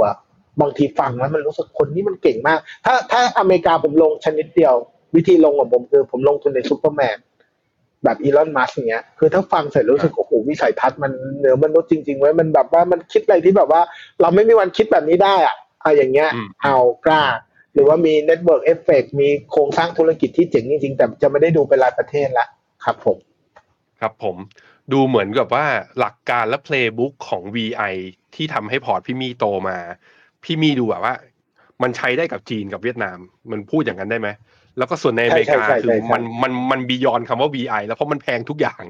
[0.60, 4.74] บางทีฟังแล้วมันรู้สึกคนนี้มันเก่งมาก ถ้าถ้าอเมริกาผมลงชนิดเดียว
[5.16, 7.18] วิธีลงของผมคือผมลงทุนในซูเปอร์แมน
[8.04, 13.82] แบบอีลอนมัสก์อย่างเงี้ย คือถ้าฟังเสร็จรู้สึกโอ้โหวิสัยทัศน์มันเหนือมนุษย์จริงๆเว้ยมันแบบว่ามันคิดอะไรที่แบบว่า
[14.20, 17.22] เราไม่มีวันคิดแบบนี้ได้อะเอาอย่างเงี้ยอืมเอากล้า
[17.74, 22.46] หรือว่ามี network effect มีโครงสร้างธุรกิจที่เจ๋งจริงๆ แต่จะไม่ได้ดูเป็นรายประเทศละ
[22.84, 23.18] ครับผม
[24.00, 24.36] ครับผม
[24.92, 25.66] ดูเหมือนกับว่า
[25.98, 27.94] หลักการและ playbook ของ VI
[28.34, 29.78] ที่ทำให้พอร์ตพี่มี่โตมา
[30.44, 31.14] พี่มี่ดูแบบว่า
[31.82, 33.18] มันใช้ได้กับจีนกับเวียดนาม
[33.50, 34.28] มันพูดอย่างนั้นได้ไหม
[34.78, 38.82] แล้วก็ส่วนในอเมริกาใช่ใช่ใช่คือใช่มันมันมัน beyond คำว่า VI แล้วเพราะมันแพงทุกอย่าง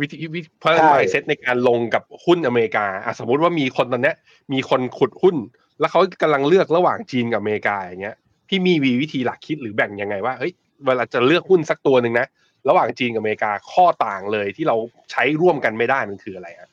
[0.00, 4.16] วิธีวิเพราะใช่ mindset ในการลงกับหุ้นอเมริกาอะสมมุติว่ามีคนตอนเนี้ย
[4.52, 5.36] มีคนขุดหุ้น
[5.80, 8.16] แล้วเขากำลังเลือกระหว่างจีนกับอเมริกาอย่างเงี้ย
[8.48, 10.52] พี่มีวีวิธีหลักคิดหรือแบ่งยังไงว่าเฮ้ย
[10.86, 12.26] เวลาจะเลือกหุ้นสักตัวหนึ่งนะ
[12.68, 14.76] ระหว่างจีนกับอเมริกาข้อต่างเลยที่เรา
[15.12, 16.68] ใช้ร่วมกันไม่ได้มันคืออะไรอะ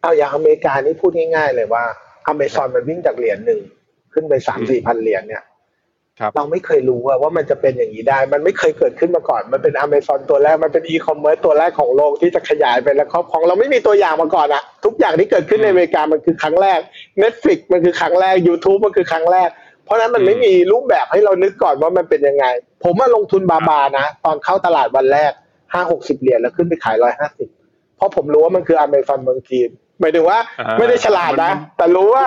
[0.00, 1.84] เอาอย่างอเมริกานี่พูดง่ายๆเลยว่า
[2.26, 3.60] อเมซอนมันวิ่งจากเหรียญหนึ่ง
[4.12, 5.44] ขึ้นไปสามสี่พันเหรียญเนี่ย
[6.20, 16.78] ครับเราไม่เคยรู้ว่าว่ามันจะเป็นอย่างนี้ได้ มันไม่เคยเกิดขึ้นมาก่อน มันเป็นอเมซอนตัวแรก มันเป็นอีคอมเมิร์ซตัวแรกของโลกที่จะขยายไปและครอบครอง เราไม่มีตัวอย่างมาก่อนอะทุกอย่างที่เกิดขึ้นในอเมริกามันคือครั้งแรก
[17.22, 22.44] Netflix มันคือครั้งแรก YouTube มันคือครั้งแรกเพ ราะฉะนั้นมันไม่มีรูปแบบให้เรานึกก่อนว่ามันเป็นยังไง
[22.84, 25.32] ผมมาลงทุนบาบานะ ตอนเข้าตลาดวันแรก
[25.72, 27.48] ห้าหกสิบเหรียญแล้วขึ้นไปขายร้อยห้าสิบ
[27.96, 29.68] เพราะผมรู้ว่ามันคืออเมซอนเมืองจีน
[30.00, 32.26] หมายถึงว่าอ่าไม่ได้ฉลาดนะ แต่รู้ว่า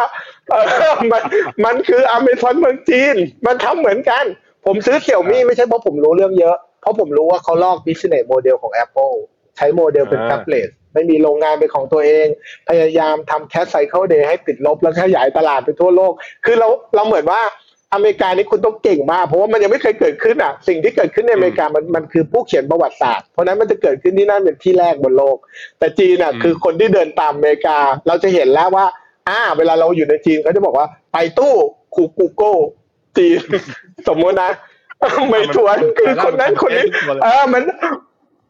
[0.52, 0.56] เอ
[0.92, 1.22] อมัน
[1.66, 3.16] มันคืออเมซอนเมืองจีน
[3.48, 4.24] มันทำเหมือนกัน
[4.66, 9.16] ผมซื้อเสี่ยวมี่ไม่ใช่เพราะผมรู้เรื่องเยอะ เพราะผมรู้ว่าเขาลอก business model ของ Apple
[9.58, 12.28] ใช้โมเดลเป็นอ่าแท็บเล็ต ไม่มีโรงงานเป็นของตัวเอง
[12.70, 16.14] พยายามทำ cash cycle day ให้ติดลบแล้วขยายตลาดไปทั่วโลก
[16.46, 17.42] คือเราเราเหมือนว่า
[17.94, 25.38] อเมริกานี่คุณต้องเก่งมากเพราะว่ามันยังไม่เคยเกิดขึ้นอะ สิ่งที่เกิดขึ้นในอเมริกามันมันคือผู้เขียนประวัติศาสตร์เพราะฉะนั้นมันจะเกิดขึ้นที่นั่นเป็นที่แรกบนโลก
[25.80, 27.78] แต่จีนอะอืมคือคนที่เดินตามอเมริกา
[28.08, 28.86] เราจะเห็นแล้วว่า
[29.30, 31.54] อ่าเวลาเราอยู่ในจีนเขาจะบอกว่าไปตู้
[31.96, 32.54] คูกูโก้
[33.18, 33.40] จีน
[34.08, 34.52] สมมตินะ
[35.30, 36.88] ไม่ทวนคือคนนั้นคนนี้
[37.24, 37.64] เออมัน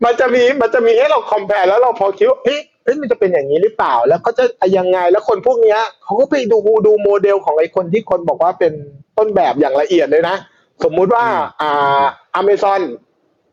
[0.03, 4.43] มันจะมีมันจะมีให้เรา compare แล้วเราพอคิดว่าเฮ้ยเฮ้ยมันจะเป็นอย่างนี้หรือเปล่า แล้วเขาจะ
[4.77, 8.73] ยังไงแล้วคนพวกเนี้ยเขาก็ไปดูดูโมเดลของไอ้คนที่คนบอกว่าเป็น
[9.17, 10.35] ต้นแบบอย่างละเอียดเลยนะ
[10.83, 12.03] สมมุติว่าอืมอ่า
[12.35, 12.81] อเมซอน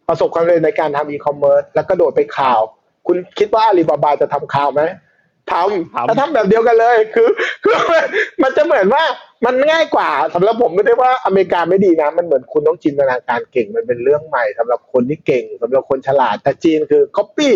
[0.09, 2.61] ประสบความสำเร็จในการทำอีคอมเมิร์ซแล้วก็โดดไปข่าว
[3.07, 4.82] คุณคิดว่าอาลีบาบาจะทำข่าวไหม
[5.51, 7.28] ทำทำแล้วทำแบบเดียวกันเลยคือ
[7.64, 7.76] คือ
[8.42, 9.05] มันจะเหมือนว่า
[9.46, 17.51] มันง่ายกว่าสำหรับผมไม่ได้ว่าอเมริกาไม่ดีนะ มันเหมือนคุณต้องจินตนาการเก่งมันเป็นเรื่องใหม่สำหรับคนที่เก่งสำหรับคนฉลาดแต่จีนคือ copy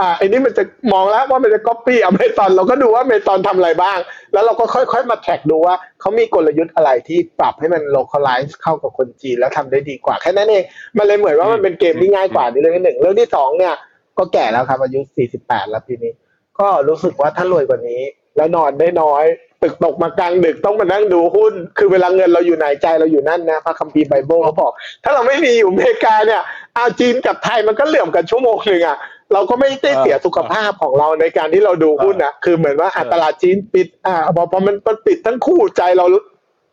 [0.00, 3.98] อ่าไอ้นี่มันจะมองแล้วว่ามันจะ copy อเมซอนเราก็ดูว่าอเมซอนทำอะไรบ้าง
[4.32, 10.64] แล้วเราก็ค่อยๆ มาแท็กดูว่าเขามีกลยุทธ์อะไรที่ปรับให้มัน localize เข้ากับคนจีนแล้วทำได้ดีกว่าแค่นั้นเอง
[10.96, 13.74] มันเลยเหมือนว่ามันเป็นเกมที่ง่ายกว่านี่เรื่องที่หนึ่งเรื่องที่สองเนี่ย
[14.18, 15.00] ก็แก่แล้วครับอายุ
[15.36, 16.12] 48 แล้วปีนี้
[16.60, 18.02] ก็รู้สึกว่าถ้ารวยกว่านี้
[18.36, 19.24] แล้วนอนได้น้อย
[19.62, 24.72] ตึกตกมากลางดึกต้องมานั่งดูหุ้น คือเวลาเงินเราอยู่ไหนใจเราอยู่นั่นนะพระคัมภีร์ไบเบิลเขาบอก
[25.04, 26.42] ถ้าเราไม่มีอยู่อเมริกาเนี่ย
[26.74, 28.98] เอาจีนกับไทยมันก็เหลื่อมกันชั่วโมงหนึ่งอะ
[29.32, 34.76] เราก็ไม่ได้เสียสุขภาพของเราในการที่เราดูหุ้นนะคือเหมือนว่าตลาดจีนปิดอ่าพอพอมัน
[35.06, 36.06] ปิดทั้งคู่ใจเรา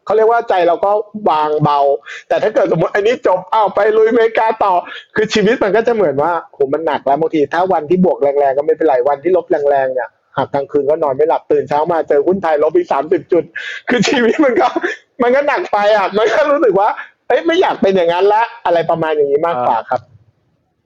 [0.10, 0.91] เขาเรียกว่าใจเราก็
[1.30, 1.80] บางเบา
[2.28, 4.74] แต่ถ้าเกิดสมมติอันนี้จบอ้าวไปลุยอเมริกาต่อ
[5.16, 13.43] คือชีวิตมันก็จะเหมือนว่าโหมันหนักแล้วบางทีถ้าวันที่บวกแรงๆก็ไม่เป็นไรวันที่ลบแรงๆเนี่ยหากกลางคืนก็นอนไม่หลับตื่นเช้ามาเจอหุ้นไทยลบอีกสามสิบจุด
[13.89, 14.68] คือชีวิตมันก็
[15.24, 16.89] มันก็หนักไปอะมันก็รู้สึกว่า
[17.28, 20.01] เอ้ยไม่อยากเป็นอย่างนั้นละอะไรประมาณอย่างนี้มากกว่าครับ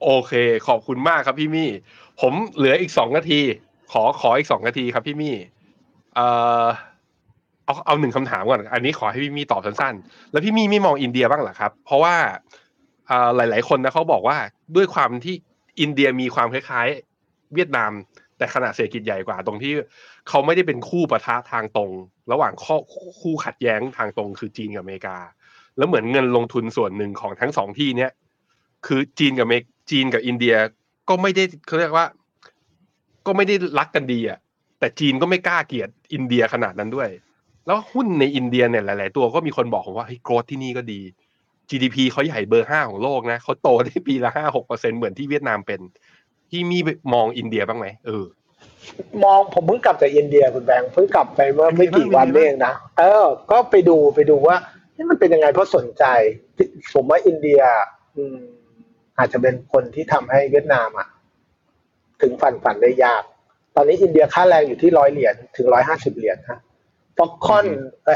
[0.03, 0.33] โอเค
[0.67, 1.69] ขอบคุณมากครับพี่มี่
[2.21, 3.39] ผมเหลืออีกสองนาที
[3.91, 5.35] ขอขออีกสองนาทีครับพี่มี่
[6.15, 6.27] เอ่
[6.61, 6.65] อ
[7.65, 12.15] เอาเอาหนึ่งคำถามก่อนอันนี้ขอให้พี่มีตอบสั้นๆแล้วพี่มีไม่มองอินเดียบ้างเหรอครับ เพราะว่า
[13.09, 14.37] อ่าหลาย ๆ คนนะเขาบอกว่า
[14.75, 15.35] ด้วยความที่
[15.81, 17.91] อินเดียมีความคล้ายๆ เวียดนาม
[18.37, 19.73] แต่ขนาดเศรษฐกิจใหญ่กว่า ตรงที่
[20.29, 21.91] เขาไม่ได้เป็นคู่ปะทะทางตรง
[22.31, 22.75] ระหว่างข้อ
[23.21, 25.17] คู่ขัดแย้งทางตรงคือจีนกับอเมริกา
[25.77, 28.11] แล้วเหมือนเงินลงทุนส่วนหนึ่งของทั้งสองที่เนี้ย
[28.85, 29.53] คือจีนกับเม
[29.91, 30.55] จีนกับอินเดีย
[31.09, 32.05] ก็ไม่ได้เขาเรียกว่า
[33.25, 34.39] ก็ไม่ได้รักกันดีอะ
[34.79, 37.09] แต่จีนก็ไม่กล้าเกลียดอินเดียขนาดนั้นด้วย
[37.65, 40.99] แล้วหุ้นในอินเดียเนี่ยหลาย ๆ ตัวก็มีคนบอกผมว่าเฮ้ยโกรธที่นี่ก็ดี
[41.69, 45.79] GDP เขาใหญ่เบอร์ห้าของโลกนะเขาโตได้ปีละห้าหกเปอร์เซ็นเหมือนที่เวียดนามเป็น
[46.49, 46.77] พี่มี
[47.13, 48.25] มองอินเดียบ้างไหมเออ
[49.23, 54.57] มองผมเพิ่งกลับจากอินเดียคุณแบงค์เพิ่งกลับไปเมื่อไม่กี่วันเป็นไงบ้างเองนะเออ ก็ไปดูไปดูว่า
[54.95, 56.05] นี่มันเป็นยังไงเพราะสนใจ
[56.93, 57.61] ผมว่าอินเดีย
[58.15, 58.37] อืม
[59.17, 61.07] อาจจะเป็นคนที่ทำให้เวียดนามอะ
[62.21, 63.23] ถึงฝันฝันได้ยาก
[63.75, 66.59] ตอนนี้อินเดียค่าแรงอยู่ที่ร้อยเหรียญถึงร้อยห้าสิบเหรียญฮะ
[67.17, 67.65] Foxconn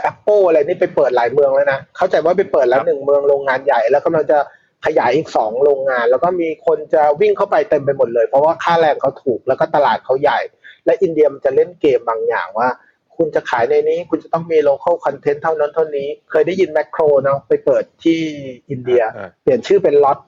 [0.04, 4.40] Apple อะไรนี่ไปเปิดหลายเมืองแล้วนะ เข้าใจว่าไปเปิดแล้วหนึ่งเมืองโรงงานใหญ่ แล้วกำลังจะ
[4.86, 10.40] ขยายอีกสองโรงงาน แล้วก็มีคนจะวิ่งเข้าไปเต็มไปหมดเลย เพราะว่าค่าแรงเขาถูกแล้วก็ตลาดเขาใหญ่
[10.86, 12.70] และอินเดียมันจะเล่นเกมบางอย่างว่า
[13.18, 18.22] คุณจะขายในนี้คุณจะต้องมี local content เท่านั้นเท่านี้ เคยได้ยินแมคโครเนาะไปเปิดที่
[18.70, 20.20] อินเดียอ่าเปลี่ยนชื่อเป็นล็อต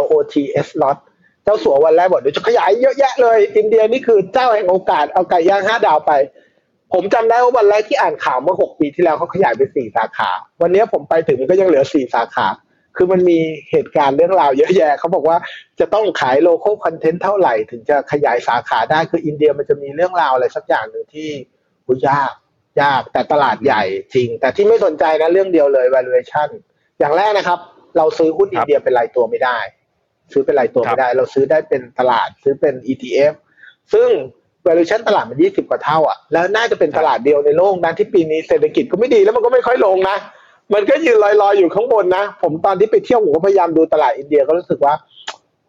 [0.00, 0.34] L O T
[0.66, 0.98] S ล็อต
[1.44, 6.12] เจ้าสัววันแรกบอกเดี๋ยวจะขยายเยอะแยะเลย อินเดียนี่คือเจ้าแห่งโอกาสเอาไก่ย่างห้าดาวไป
[6.92, 10.30] ผมจำได้ว่าวันแรกที่อ่านข่าวเมื่อหกปีที่แล้วเขาขยายไปสี่สาขา
[10.62, 12.46] วันนี้ผมไปถึงมันก็ยังเหลือสี่สาขา
[12.96, 13.38] คือมันมี
[13.70, 15.36] เหตุการณ์เรื่องราวเยอะแยะเขาบอกว่า
[15.80, 21.28] จะต้องขายโล c a l คอนเทนต์เท่าไหร่ ถึงจะขยายสาขาได้คืออินเดียมันจะมีเรื่องราวอะไรสักอย่างหนึ่งที่
[21.88, 22.32] อุยยาก
[22.82, 23.82] ยากแต่ตลาดใหญ่
[24.14, 26.48] จริง แต่ที่ไม่สนใจนะเรื่องเดียวเลย valuation
[26.98, 27.58] อย่างแรกนะครับ
[27.96, 29.58] เราซื้อหุ้นอินเดียเป็นรายตัวไม่ได้
[30.32, 33.34] ซื้อเป็นรายตัวไม่ได้ เราซื้อได้เป็นตลาดซื้อเป็น ETF
[33.92, 34.08] ซึ่ง
[34.68, 40.16] valuation ตลาดมัน20กว่าเท่าอะแล้วน่าจะเป็นตลาดเดียวในโลกนะที่ปีนี้เศรษฐกิจก็ไม่ดีแล้วมันก็ไม่ค่อยลงนะ
[40.74, 44.94] มันก็ยืนลอยๆอยู่ข้างบนนะ ผมตอนที่ไปเที่ยวผมก็พยายามดูตลาดอินเดียก็รู้สึกว่า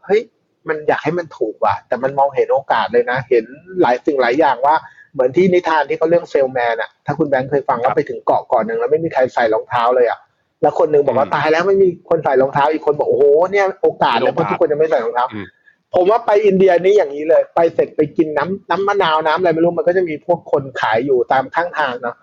[0.06, 0.22] เฮ้ย
[0.68, 3.46] มันอยากให้มันถูกว่ะ แต่มันมองเห็นโอกาสเลยนะ เห็น
[3.82, 4.76] หลายสิ่งหลายอย่างว่า
[5.14, 10.20] เหมือนที่นิทานที่เขาเรื่องเซลแมนอะถ้าคุณแบงค์เคยฟังว่าไปถึงเกาะเก่อนหนึ่งแล้วไม่มีใครใส่รองเท้าเลยอะ
[10.62, 15.46] แล้วคนหนึ่งบอกว่าอืมตายแล้วไม่มีคนใส่รองเท้าอีกคนบอกโอ้โหเนี่ยโอกาสเลยเพราะทุกคนจะไม่ใส่รองเท้าอืม
[15.94, 22.16] ผมว่าไปอินเดียนี้อย่างนี้เลย ไปเสร็จไปกินน้ำน้ำมะนาวน้ำอะไรไม่รู้มันก็จะมีพวกคนขายอยู่ตามข้างทางเนาะ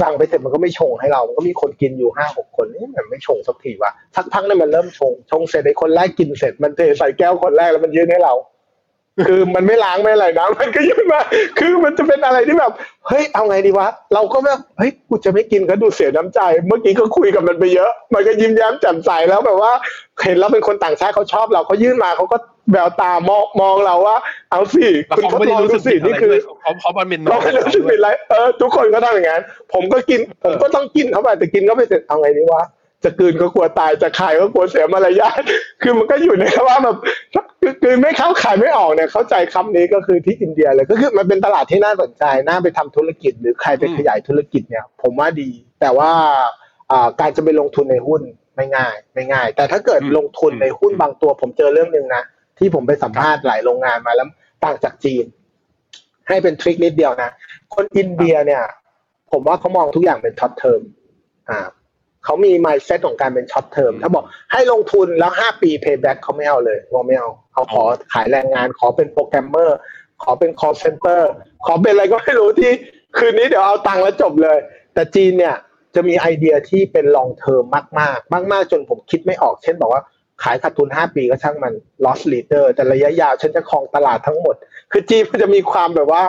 [0.00, 8.34] สั่งไปเสร็จมันก็ไม่ชงให้เรา มันก็มีคนกินอยู่ห้าหกคนนี่มันไม่ชงสักทีวะสักพักนึงมันเริ่มชงชงเสร็จไอ้คนแรกกินเสร็จมันเทใส่แก้วคนแรกแล้วมันยื่นให้เรา
[9.28, 11.20] คือมันไม่ล้างไม่อะไรนะมันก็ยื่นมา
[11.58, 12.72] คือมันจะเป็นอะไรที่แบบ
[13.08, 19.72] เฮ้ยเอาไงดีวะ เราก็แบบเฮ้ยกูจะไม่กินก็ดูเสียน้ำใจ เมื่อกี้ก็คุยกับมันไปเยอะ มันก็ยิ้มแย้มแจ่มใสแล้วแบบว่า
[20.22, 22.36] เห็นแล้วเป็นคนต่างชาติเขาชอบเราเขายื่นมาเขาก็
[22.72, 24.16] แววตามองมองเราว่า
[24.50, 29.42] เอาสิแล้วคุณเขาทดไม่ลได้องรู้ดูสึกสิผิดอะไรนี่คือด้วยเขาเขามันเป็นน้เราองไม่รู้สึกผิดอะไรเออทุกคนก็ทำอย่างนั้น
[29.72, 32.62] ผมก็กิน ผมก็ต้องกินเข้าไปแต่กินเข้าไปเสร็จเอาไงดีวะ
[33.04, 35.42] จะกลืนก็กลัวตายจะขายก็กลัวเสียมารยาท
[35.82, 36.96] คือมันก็อยู่ในภาวะแบบ
[37.82, 45.50] กลืนไม่เข้าขายไม่ออกเนี่ยเข้าใจคำนี้ก็คือที่อินเดียเลยก็คือมันเป็นตลาดที่น่าสนใจน่าไปทำธุรกิจ หรือใครไปขยายธุรกิจเนี่ย ผมว่าดี
[45.80, 46.10] แต่ว่า
[46.90, 48.22] อ่าการจะไปลงทุนในหุ้น
[48.56, 52.22] ไม่ง่ายไม่ง่าย แต่ถ้าเกิดลงทุนในหุ้นบางตัว ผมเจอเรื่องหนึ่งนะ
[52.58, 54.28] ที่ผมไปสัมภาษณ์หลายโรงงานมาแล้ว
[54.64, 55.24] ต่างจากจีน
[56.28, 57.30] ให้เป็น trick นิดเดียวนะ
[57.74, 58.62] คนอินเดียเนี่ย
[59.32, 60.80] ผมว่าเขามองทุกอย่างเป็น short term
[61.50, 61.58] อ่า
[62.24, 69.78] เขามี mindset ของการเป็น short term ถ้าบอกให้ลงทุนแล้วห้าปี payback เขาไม่เอาเลยเขาไม่เอาเขาขอขายแรงงาน ขอเป็นโปรแกรมเมอร์
[70.22, 71.22] ขอเป็น call center
[71.66, 72.72] ขอเป็นอะไรก็ไม่รู้ที่
[73.16, 74.58] คืนนี้เดี๋ยวเอาตังค์แล้วจบเลย
[74.94, 75.56] แต่จีนเนี่ย
[75.94, 80.02] จะมีไอเดียที่เป็น long term มากมากมากมากๆจนผมคิดไม่ออก เช่นบอกว่า
[80.42, 81.72] ขายขาดทุน 5 ปีก็ช่างมัน
[82.04, 84.54] loss leader แต่ระยะยาวฉันจะครองตลาดทั้งหมด
[84.92, 86.22] คือจีนมันจะมีความแบบว่า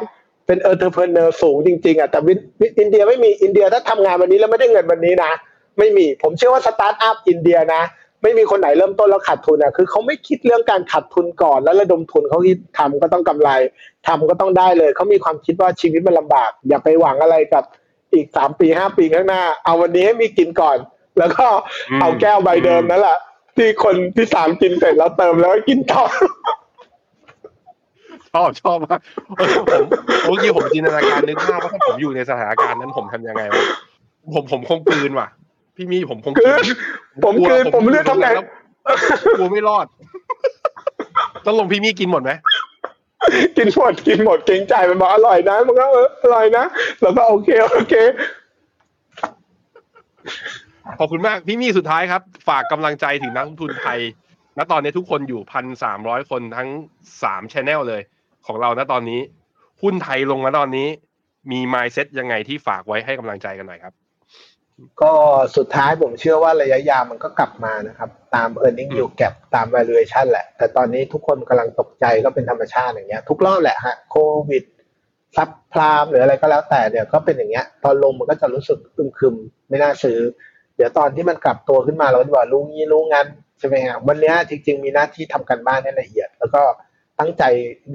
[0.47, 5.31] เป็น entrepreneur สูงจริงๆอะแต่วิวิอินเดียไม่มีอินเดียถ้าทำงานวันนี้แล้วไม่ได้เงินวันนี้นะ
[5.77, 7.83] ไม่มี ผมเชื่อว่าสตาร์ทอัพอินเดียนะ
[8.23, 13.49] ไม่มีคนไหนเริ่มต้นแล้วขาดทุนอะคือเขาไม่คิดเรื่องการขาดทุนก่อน แล้วระดมทุนเขาคิดทำก็ต้องกำไร
[14.07, 17.63] ทำก็ต้องได้เลย เขามีความคิดว่าชีวิตมันลำบาก อย่าไปหวังอะไรกับ
[18.13, 20.77] อีกสามปีห้าปีข้างหน้า เอาวันนี้ให้มีกินก่อน
[21.17, 21.45] แล้วก็
[21.89, 23.17] อืมเอาแก้วใบเดิมนั่นแหละ
[23.55, 26.03] ที่คนที่สามกินเสร็จแล้วเติมแล้วก็กินต่อ
[28.31, 28.99] ชอบชอบมาก
[29.37, 29.83] เออผม
[30.25, 33.63] เมื่อกี้ผมจินตนาการนึกภาพว่าถ้าผมอยู่ในสถานการณ์นั้นผมทำยังไงวะ
[34.33, 35.27] ผมผมคงกลืนว่ะ
[35.75, 36.55] พี่มี่ผมคงคือ
[37.25, 38.45] ผมคืนผมเลือกทำไงแล้ว
[39.37, 39.85] กลัวไม่รอด
[41.45, 42.31] ต้องลงพี่มี่กินหมดไหม
[43.57, 46.65] กินหมดกินหมดเกรงใจมันบอกอร่อยนะมันก็เอออร่อยนะ
[47.01, 47.93] แล้วก็โอเคโอเค
[50.99, 53.99] ขอบคุณมากพี่มี่สุดท้ายครับ ฝากกำลังใจถึงนักลงทุนไทย
[54.57, 56.69] ณตอนนี้ทุกคนอยู่พันสามร้อยคนทั้ง
[57.23, 58.01] สามชแนลเลย
[58.45, 59.19] ของเราณตอนนี้
[59.81, 60.87] หุ้นไทยลงมาตอนนี้
[61.51, 63.93] มี mindset ยังไงที่ฝากไว้ให้กำลังใจกันหน่อยครับ
[65.01, 65.11] ก็
[65.57, 73.23] สุดท้ายผมเชื่อว่าระยะยาวมันก็กลับมานะครับ ตาม e a r n i n g อืม yield gap ตาม valuation แหละ แต่ตอนนี้ทุกคนกำลังตกใจก็เป็นธรรมชาติอย่างเงี้ย
[73.29, 74.17] ทุกรอบแหละฮะโค
[74.49, 74.63] วิกฤต
[75.35, 79.35] subprime หรืออะไรก็แล้วแต่เนี่ยก็เป็นอย่างเงี้ย ตอนลงมันก็จะรู้สึกอึมครึม
[79.69, 80.19] ไม่น่าซื้อ
[80.77, 83.27] เดี๋ยวตอนที่มันกลับตัวขึ้นมาเราก็จะบอกรู้งี้รู้งั้น
[83.59, 86.61] ใช่ไหมฮะวันนี้จริง ๆ มีหน้าที่ทำการบ้านให้ละเอียด แล้วก็
[87.19, 87.43] ตั้งใจ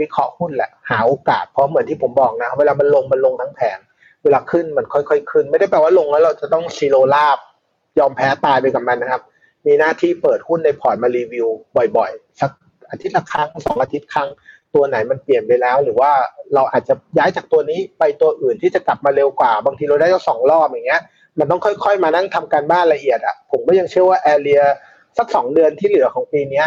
[0.01, 3.79] วิเคราะห์หุ้นแหละ หาโอกาสเพราะเหมือนที่ผมบอกนะ เวลามันลงมันลงทั้งแผง
[4.29, 7.39] เวลาขึ้นมันค่อยๆขึ้น ไม่ได้แปลว่าลงแล้วเราจะต้องศิโรราบ
[7.99, 9.23] ยอมแพ้ตายไปกับมันนะครับ
[9.67, 11.49] มีหน้าที่เปิดหุ้นในพอร์ตมารีวิว
[11.97, 12.51] บ่อยๆ สัก
[12.91, 14.29] อาทิตย์ละครั้งสองอาทิตย์ครั้ง
[14.75, 16.11] ตัวไหนมันเปลี่ยนไปแล้ว หรือว่า
[16.55, 21.03] เราอาจจะย้ายจากตัวนี้ไปตัวอื่นที่จะกลับมาเร็วกว่า บางทีเราได้ตั้งสองรอบอย่างเงี้ย
[21.39, 24.63] มันต้องค่อยๆ มานั่งทำการบ้านละเอียดอะผมก็ยังเชื่อว่าแอเรีย
[25.19, 26.67] สักสองเดือนที่เหลือของปีเนี้ย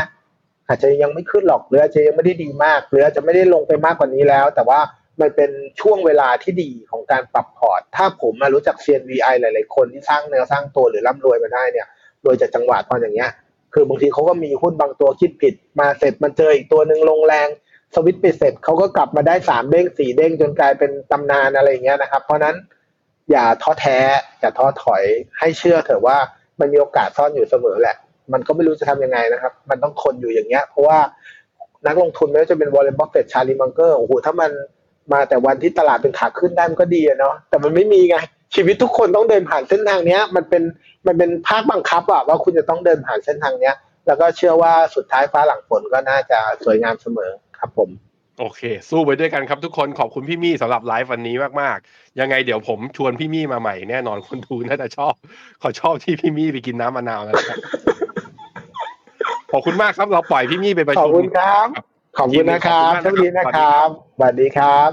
[0.68, 4.80] อาจจะยังไม่ขึ้นหรอกหรืออาจจะยังไม่ได้ดีมาก หรืออาจจะไม่ได้ลงไปมากกว่านี้แล้ว แต่ว่า
[5.22, 5.51] มันเป็น
[5.82, 11.88] ช่วงเวลาที่ดีของการปรับพอร์ต ถ้าผมมารู้จัก CNVI หลาย ๆ คนที่สร้างเนื้อสร้างตัวหรือร่ำรวยมาได้เนี่ย
[12.26, 13.32] รวยจากจังหวะตอนอย่างเงี้ย
[13.74, 17.47] คือบางทีเขาก็มีหุ้นบางตัวคิดผิด มาเสร็จมันเจออีกตัวหนึ่งลงแรง
[17.95, 22.55] สวิตไปเสร็จเขาก็กลับมาได้สามเด้งสี่เด้งจนกลายเป็นตำนานอะไรอย่างเงี้ยนะครับ เพราะนั้น
[23.32, 23.97] อย่าท้อแท้
[24.39, 25.03] อย่าท้อถอย
[25.39, 26.18] ให้เชื่อเถอะว่า
[26.59, 27.95] มันมีโอกาสซ่อนอยู่เสมอแหละ
[28.34, 30.99] มันก็ไม่รู้จะทำยังไงนะครับ มันต้องทนอยู่อย่างเงี้ย เพราะว่า
[31.88, 34.51] นักลงทุนไม่ว่าจะเป็นวอร์เรนบัฟเฟตต์ ชาร์ลีมังเกอร์โอ้โหถ้ามัน
[35.14, 38.18] มาแต่วันที่ตลาดเป็นขาขึ้นได้มันก็ดีอะเนาะแต่มันไม่มีไง
[38.55, 40.64] ชีวิตทุกคนต้องเดินผ่านเส้นทางเนี้ย มันเป็น
[41.07, 43.76] มันเป็นภาคบังคับอะว่าคุณจะต้องเดินผ่านเส้นทางเนี้ย
[44.07, 47.89] แล้วก็เชื่อว่าสุดท้ายฟ้าหลังฝนก็น่าจะสวยงามเสมอครับผม
[48.39, 55.14] โอเค สู้ไปด้วยกันครับทุกคนขอบคุณพี่มี่สำหรับไลฟ์วันนี้มากๆ ยังไงเดี๋ยวผมชวนพี่มี่มาใหม่แน่นอนคนดูน่าจะชอบ
[55.62, 57.57] ขอชอบที่พี่มี่ไปกินน้ำมะนาวนะครับ
[59.51, 63.88] ขอบคุณมากครับเราปล่อยพี่มี่ไปประขอบชุมคุณครับขอบคุณนะครับ ขอบคุณมากนะครับโชคดีนะครับ
[64.18, 64.89] สวัสดีครับ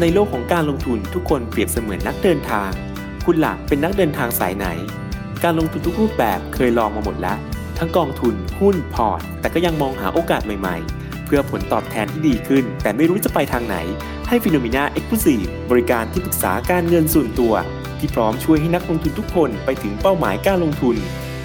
[0.00, 2.70] ในโลกของการลงทุนทุกคนเปรียบเสมือนนักเดินทาง
[3.26, 4.66] คุณล่ะเป็นนักเดินทางสายไหน
[5.42, 7.38] การลงทุนทุกรูปแบบเคยลองมาหมดแล้ว
[7.78, 13.76] ทั้งกองทุนหุ้นพอร์ต แต่ก็ยังมองหาโอกาสใหม่ๆ เพื่อผลตอบแทนที่ดีขึ้น แต่ไม่รู้จะไปทางไหน
[14.28, 17.54] ให้ FINNOMENA Exclusive บริการที่ปรึกษาการเงินส่วนตัว
[17.98, 20.96] ที่พร้อมช่วยให้นักลงทุนทุกคนไปถึงเป้าหมายการลงทุน